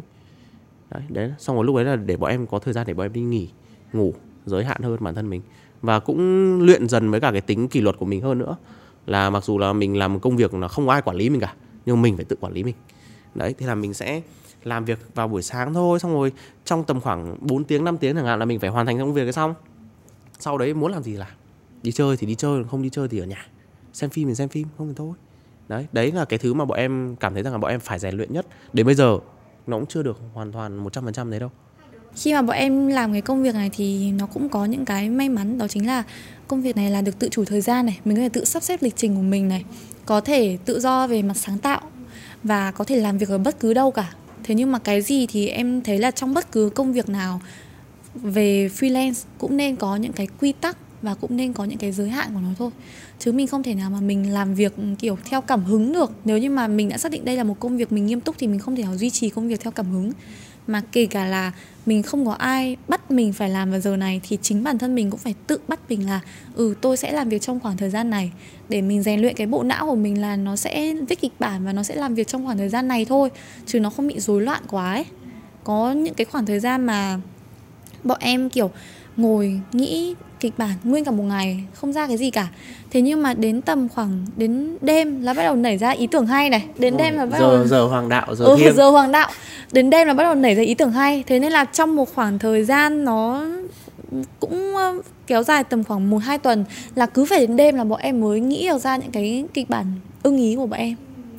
[0.91, 3.05] Đấy, đấy xong rồi lúc đấy là để bọn em có thời gian để bọn
[3.05, 3.49] em đi nghỉ,
[3.93, 4.13] ngủ,
[4.45, 5.41] giới hạn hơn bản thân mình.
[5.81, 8.57] Và cũng luyện dần với cả cái tính kỷ luật của mình hơn nữa.
[9.05, 11.29] Là mặc dù là mình làm một công việc là không có ai quản lý
[11.29, 11.53] mình cả
[11.85, 12.75] nhưng mình phải tự quản lý mình.
[13.35, 14.21] Đấy thế là mình sẽ
[14.63, 16.31] làm việc vào buổi sáng thôi xong rồi
[16.65, 19.13] trong tầm khoảng 4 tiếng 5 tiếng chẳng hạn là mình phải hoàn thành công
[19.13, 19.53] việc cái xong.
[20.39, 21.31] Sau đấy muốn làm gì là
[21.83, 23.47] đi chơi thì đi chơi không đi chơi thì ở nhà.
[23.93, 25.13] Xem phim thì xem phim không thì thôi
[25.71, 27.99] đấy đấy là cái thứ mà bọn em cảm thấy rằng là bọn em phải
[27.99, 28.45] rèn luyện nhất.
[28.73, 29.19] Đến bây giờ,
[29.67, 31.49] nó cũng chưa được hoàn toàn 100% đấy đâu.
[32.15, 35.09] Khi mà bọn em làm cái công việc này thì nó cũng có những cái
[35.09, 36.03] may mắn, đó chính là
[36.47, 38.63] công việc này là được tự chủ thời gian này, mình có thể tự sắp
[38.63, 39.65] xếp lịch trình của mình này,
[40.05, 41.81] có thể tự do về mặt sáng tạo
[42.43, 44.13] và có thể làm việc ở bất cứ đâu cả.
[44.43, 47.41] Thế nhưng mà cái gì thì em thấy là trong bất cứ công việc nào
[48.13, 51.91] về freelance cũng nên có những cái quy tắc và cũng nên có những cái
[51.91, 52.69] giới hạn của nó thôi.
[53.19, 56.11] Chứ mình không thể nào mà mình làm việc, kiểu, theo cảm hứng được.
[56.25, 58.35] Nếu như mà mình đã xác định đây là một công việc mình nghiêm túc
[58.39, 60.11] thì mình không thể nào duy trì công việc theo cảm hứng.
[60.67, 61.51] Mà kể cả là
[61.85, 64.95] mình không có ai bắt mình phải làm vào giờ này thì chính bản thân
[64.95, 66.19] mình cũng phải tự bắt mình là
[66.55, 68.31] ừ tôi sẽ làm việc trong khoảng thời gian này.
[68.69, 71.65] Để mình rèn luyện cái bộ não của mình là nó sẽ viết kịch bản
[71.65, 73.29] và nó sẽ làm việc trong khoảng thời gian này thôi.
[73.65, 75.05] Chứ nó không bị rối loạn quá ấy.
[75.63, 77.19] Có những cái khoảng thời gian mà
[78.03, 78.71] bọn em, kiểu,
[79.17, 82.47] ngồi nghĩ kịch bản nguyên cả một ngày không ra cái gì cả.
[82.91, 86.25] Thế nhưng mà đến tầm khoảng đến đêm là bắt đầu nảy ra ý tưởng
[86.27, 86.65] hay này.
[86.77, 88.75] Đến đêm là bắt giờ đầu giờ hoàng đạo giờ ừ, thiêng.
[88.75, 89.29] giờ hoàng đạo.
[89.71, 91.23] Đến đêm là bắt đầu nảy ra ý tưởng hay.
[91.27, 93.45] Thế nên là trong một khoảng thời gian nó
[94.39, 96.65] cũng ờ, kéo dài tầm khoảng một hai tuần
[96.95, 99.69] là cứ phải đến đêm là bọn em mới nghĩ được ra những cái kịch
[99.69, 99.85] bản
[100.23, 100.95] ưng ý của bọn em.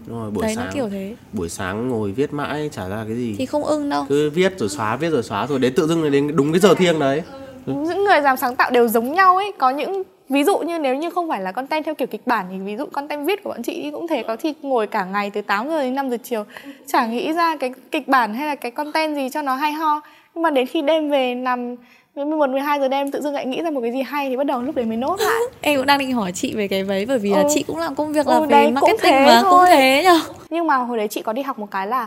[0.07, 1.15] Đúng rồi, buổi đấy sáng kiểu thế.
[1.33, 3.35] Buổi sáng ngồi viết mãi chả ra cái gì.
[3.39, 4.07] Thì không ưng đâu.
[4.09, 6.75] Cứ viết rồi xóa viết rồi xóa rồi đến tự dưng đến đúng cái giờ
[6.75, 7.23] thiêng đấy
[7.67, 9.53] những người làm sáng tạo đều giống nhau ấy.
[9.59, 12.47] Có những ví dụ như nếu như không phải là content theo kiểu kịch bản
[12.51, 15.31] thì ví dụ content viết của bọn chị cũng thế có thì ngồi cả ngày
[15.31, 16.45] từ 8 giờ đến 5 giờ chiều
[16.87, 20.01] chả nghĩ ra cái kịch bản hay là cái content gì cho nó hay ho.
[20.35, 21.77] Nhưng mà đến khi đêm về nằm
[22.15, 24.37] đến 11 12 giờ đêm tự dưng lại nghĩ ra một cái gì hay thì
[24.37, 25.41] bắt đầu lúc đấy mới nốt lại.
[25.61, 27.49] Em cũng đang định hỏi chị về cái đấy bởi vì là Ừ.
[27.55, 29.67] chị cũng làm công việc là Ừ, về cũng marketing mà cũng thôi.
[29.71, 32.07] thế nhở nhưng mà hồi đấy chị có đi học một cái là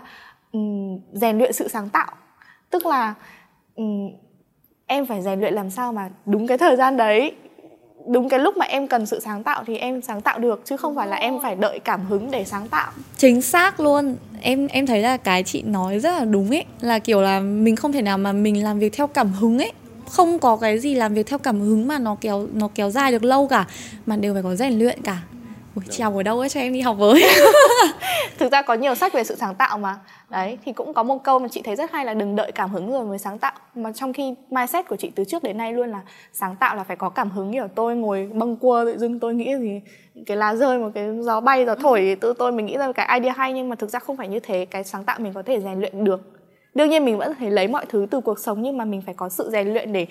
[0.52, 2.12] ừm, rèn luyện sự sáng tạo.
[2.70, 3.14] Tức là
[3.76, 4.10] ừm,
[4.88, 7.36] em phải rèn luyện làm sao mà đúng cái thời gian đấy
[8.08, 10.78] đúng cái lúc mà em cần sự sáng tạo thì em sáng tạo được chứ
[10.78, 12.92] không phải là em phải đợi cảm hứng để sáng tạo.
[13.18, 14.16] Chính xác luôn.
[14.42, 16.66] Em em thấy là cái chị nói rất là đúng ấy.
[16.82, 19.72] Là kiểu là mình không thể nào mà mình làm việc theo cảm hứng ấy.
[20.10, 23.12] Không có cái gì làm việc theo cảm hứng mà nó kéo nó kéo dài
[23.12, 23.66] được lâu cả.
[24.06, 25.22] Mà đều phải có rèn luyện cả
[25.76, 27.24] Ui, chị học ở đâu ấy cho em đi học với.
[28.38, 29.98] Thực ra có nhiều sách về sự sáng tạo mà.
[30.30, 32.70] Đấy thì cũng có một câu mà chị thấy rất hay là đừng đợi cảm
[32.70, 33.52] hứng rồi mới sáng tạo.
[33.76, 36.02] Mà trong khi mindset của chị từ trước đến nay luôn là
[36.34, 39.34] sáng tạo là phải có cảm hứng kiểu tôi ngồi bâng cua tự dưng tôi
[39.34, 39.82] nghĩ gì
[40.26, 42.92] cái lá rơi một cái gió bay gió thổi thì tự tôi mình nghĩ ra
[42.92, 44.66] cái idea hay nhưng mà thực ra không phải như thế.
[44.66, 46.22] Cái sáng tạo mình có thể rèn luyện được.
[46.74, 49.14] Đương nhiên mình vẫn thấy lấy mọi thứ từ cuộc sống nhưng mà mình phải
[49.14, 50.08] có sự rèn luyện để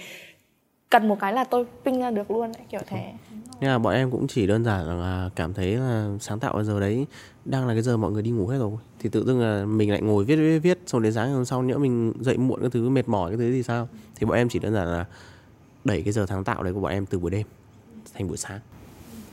[0.95, 3.13] cần một cái là tôi ping ra được luôn đấy, kiểu thế.
[3.61, 6.63] Nhưng mà bọn em cũng chỉ đơn giản là cảm thấy là sáng tạo ở
[6.65, 7.07] giờ đấy
[7.45, 8.73] đang là cái giờ mọi người đi ngủ hết rồi.
[8.99, 11.63] Thì tự dưng là mình lại ngồi viết viết viết xong đến sáng hôm sau
[11.63, 13.89] nữa mình dậy muộn cái thứ mệt mỏi cái thứ thì sao?
[14.17, 15.05] Thì bọn em chỉ đơn giản là
[15.85, 17.47] đẩy cái giờ sáng tạo đấy của bọn em từ buổi đêm
[18.15, 18.61] thành buổi sáng.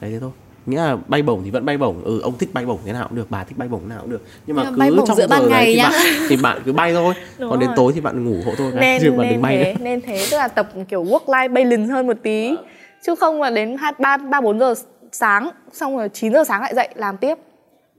[0.01, 0.31] Đấy thế thôi
[0.65, 2.03] nghĩa là bay bổng thì vẫn bay bổng.
[2.03, 4.09] Ừ ông thích bay bổng thế nào cũng được bà thích bay bổng nào cũng
[4.09, 4.21] được.
[4.47, 5.89] Nhưng mà Nhưng cứ bay bổng trong giữa giờ ban ngày thì nhá.
[5.89, 7.13] bạn, thì bạn cứ bay thôi.
[7.39, 7.75] Đúng còn đến rồi.
[7.75, 9.79] tối thì bạn ngủ hộ tôi cái nên chứ bạn nên đừng bay thế nữa.
[9.83, 10.25] nên thế.
[10.31, 12.55] Tức là tập kiểu work life balance hơn một tí.
[13.05, 14.73] Chứ không là đến hai ba ba bốn giờ
[15.11, 17.37] sáng xong rồi 9 giờ sáng lại dậy làm tiếp.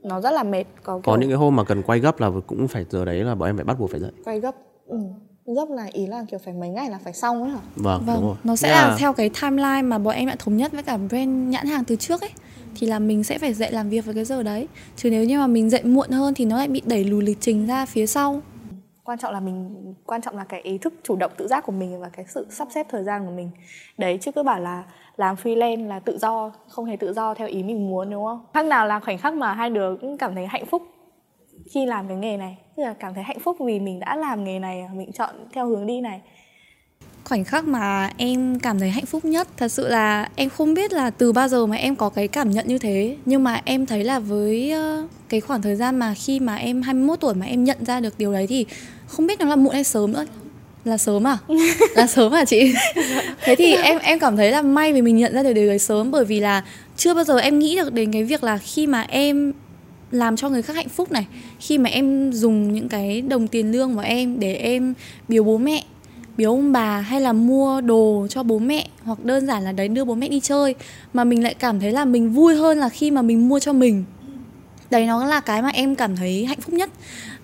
[0.03, 2.29] Nó rất là mệt có, có kiểu những cái hôm mà cần quay gấp là
[2.47, 4.11] cũng phải giờ đấy là bọn em phải bắt buộc phải dậy.
[4.23, 4.55] Quay gấp
[4.87, 4.97] ừ.
[5.45, 7.59] Gấp là ý là kiểu phải mấy ngày là phải xong ấy hả?
[7.75, 8.35] Vâng, đúng vâng rồi.
[8.43, 10.97] nó sẽ Nghĩa là theo cái timeline mà bọn em đã thống nhất với cả
[10.97, 12.29] brand nhãn hàng từ trước ấy.
[12.75, 14.67] Thì là mình sẽ phải dậy làm việc vào cái giờ đấy.
[14.95, 17.37] Chứ nếu như mà mình dậy muộn hơn thì nó lại bị đẩy lùi lịch
[17.41, 18.41] trình ra phía sau.
[19.03, 21.71] Quan trọng là mình quan trọng là cái ý thức chủ động tự giác của
[21.71, 23.49] mình và cái sự sắp xếp thời gian của mình.
[23.97, 24.83] Đấy chứ cứ bảo là
[25.17, 28.45] làm freelance là tự do không hề tự do theo ý mình muốn đúng không?
[28.53, 30.81] Khác nào là khoảnh khắc mà hai đứa cũng cảm thấy hạnh phúc
[31.71, 32.57] khi làm cái nghề này.
[32.77, 35.67] Tức là cảm thấy hạnh phúc vì mình đã làm nghề này mình chọn theo
[35.67, 36.21] hướng đi này.
[37.23, 40.93] Khoảnh khắc mà em cảm thấy hạnh phúc nhất thật sự là em không biết
[40.93, 43.17] là từ bao giờ mà em có cái cảm nhận như thế.
[43.25, 44.73] Nhưng mà em thấy là với
[45.29, 48.17] cái khoảng thời gian mà khi mà em 21 tuổi mà em nhận ra được
[48.17, 48.65] điều đấy thì
[49.07, 50.25] không biết nó là muộn hay sớm nữa.
[50.83, 51.37] Là sớm à?
[51.95, 52.73] Là sớm à chị?
[53.43, 55.79] Thế thì em em cảm thấy là may vì mình nhận ra được điều đấy
[55.79, 56.63] sớm bởi vì là
[56.97, 59.53] chưa bao giờ em nghĩ được đến cái việc là khi mà em
[60.13, 61.27] làm cho người khác hạnh phúc này.
[61.59, 64.93] Khi mà em dùng những cái đồng tiền lương của em để em
[65.27, 65.83] biếu bố mẹ
[66.37, 69.87] biếu ông bà hay là mua đồ cho bố mẹ hoặc đơn giản là đấy
[69.87, 70.75] đưa bố mẹ đi chơi
[71.13, 73.73] mà mình lại cảm thấy là mình vui hơn là khi mà mình mua cho
[73.73, 74.03] mình.
[74.89, 76.89] Đấy nó là cái mà em cảm thấy hạnh phúc nhất.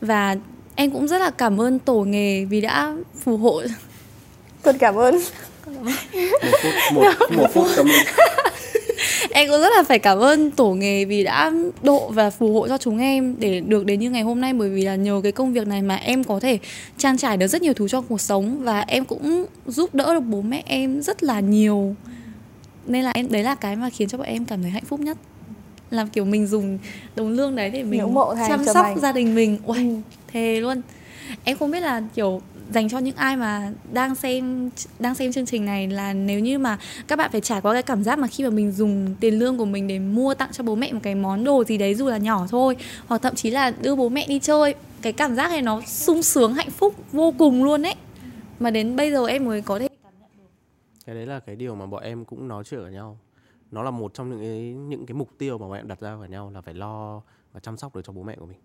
[0.01, 0.36] Và
[0.76, 3.61] em cũng rất là cảm ơn tổ nghề vì đã phù hộ.
[4.61, 5.20] Con cảm ơn.
[5.65, 5.91] Một
[6.63, 8.05] phút một, một phút cảm ơn
[9.32, 11.51] em cũng rất là phải cảm ơn tổ nghề vì đã
[11.84, 14.53] độ và phù hộ cho chúng em để được đến như ngày hôm nay.
[14.53, 16.60] Bởi vì là nhờ cái công việc này mà em có thể
[16.97, 20.20] trang trải được rất nhiều thứ trong cuộc sống và em cũng giúp đỡ được
[20.20, 21.95] bố mẹ em rất là nhiều.
[22.88, 24.99] Nên là em đấy là cái mà khiến cho bọn em cảm thấy hạnh phúc
[24.99, 25.18] nhất.
[25.91, 26.80] Làm kiểu mình dùng
[27.16, 28.01] đồng lương đấy để mình
[28.47, 29.57] chăm sóc gia đình mình.
[29.66, 29.95] Uầy, Ừ.
[30.28, 30.82] thề luôn.
[31.43, 35.45] Em không biết là kiểu dành cho những ai mà đang xem đang xem chương
[35.45, 38.28] trình này là nếu như mà các bạn phải trải qua cái cảm giác mà
[38.28, 40.99] khi mà mình dùng tiền lương của mình để mua tặng cho bố mẹ một
[41.03, 42.76] cái món đồ gì đấy dù là nhỏ thôi
[43.07, 46.24] hoặc thậm chí là đưa bố mẹ đi chơi cái cảm giác này nó sung
[46.24, 47.95] sướng hạnh phúc vô cùng luôn ấy.
[48.59, 49.88] Mà đến bây giờ em mới có thể
[51.05, 53.17] cái đấy là cái điều mà bọn em cũng nói chuyện ở nhau.
[53.72, 56.15] Nó là một trong những cái những cái mục tiêu mà bọn em đặt ra
[56.15, 57.22] với nhau là phải lo
[57.53, 58.59] và chăm sóc được cho bố mẹ của mình.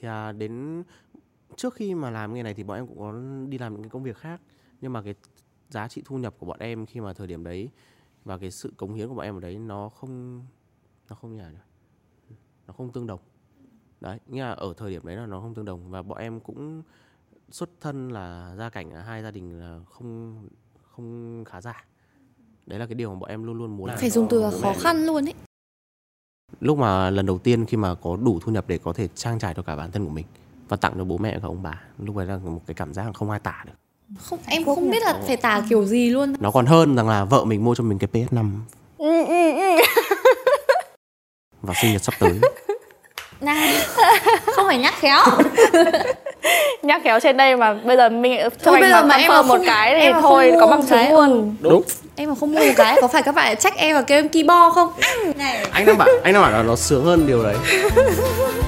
[0.00, 0.82] Thì à, đến
[1.56, 3.12] trước khi mà làm nghề này thì bọn em cũng có
[3.48, 4.40] đi làm những cái công việc khác
[4.80, 5.14] nhưng mà cái
[5.68, 7.70] giá trị thu nhập của bọn em khi mà thời điểm đấy
[8.24, 10.44] và cái sự cống hiến của bọn em ở đấy nó không
[11.08, 11.42] nó không nhỉ?
[12.66, 13.20] nó không tương đồng.
[14.00, 16.40] Đấy nghĩa là ở thời điểm đấy là nó không tương đồng và bọn em
[16.40, 16.82] cũng
[17.50, 20.34] xuất thân là gia cảnh là hai gia đình là không
[20.82, 21.84] không khá giả.
[22.66, 24.74] Đấy là cái điều mà bọn em luôn luôn muốn phải dùng từ là khó
[24.80, 25.34] khăn luôn ấy.
[26.60, 29.38] Lúc mà lần đầu tiên khi mà có đủ thu nhập để có thể trang
[29.38, 30.26] trải cho cả bản thân của mình
[30.68, 31.72] và tặng cho bố mẹ và ông bà.
[31.98, 33.72] Lúc đấy là một cái cảm giác không ai tả được.
[34.22, 36.34] Không em không biết là phải tả kiểu gì luôn.
[36.40, 38.50] Nó còn hơn rằng là vợ mình mua cho mình cái PS5
[38.98, 39.82] Ừ, ừ, ừ.
[41.62, 42.32] vào sinh nhật sắp tới.
[43.40, 43.74] Này
[44.54, 45.20] không phải nhắc khéo.
[46.82, 49.56] Nhắc khéo trên đây mà bây giờ mình cho bây giờ mà em mà một
[49.56, 51.56] không- cái thì thôi có một bằng chứng luôn.
[51.60, 51.82] đúng.
[52.16, 54.28] Em mà không mua một cái có phải các bạn trách em và kêu em
[54.28, 54.92] keyboard không?
[55.36, 57.56] Này anh đang bảo anh đang bảo là nó sướng hơn điều đấy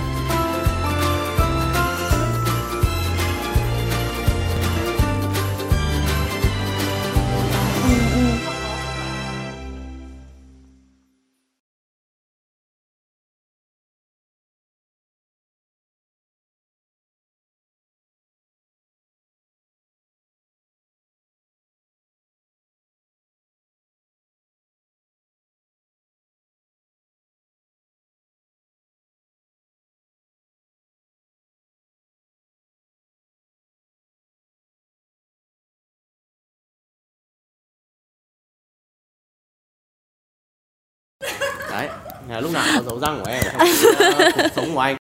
[42.40, 44.96] lúc nào có dấu răng của em ở trong cái, uh, cuộc sống của anh.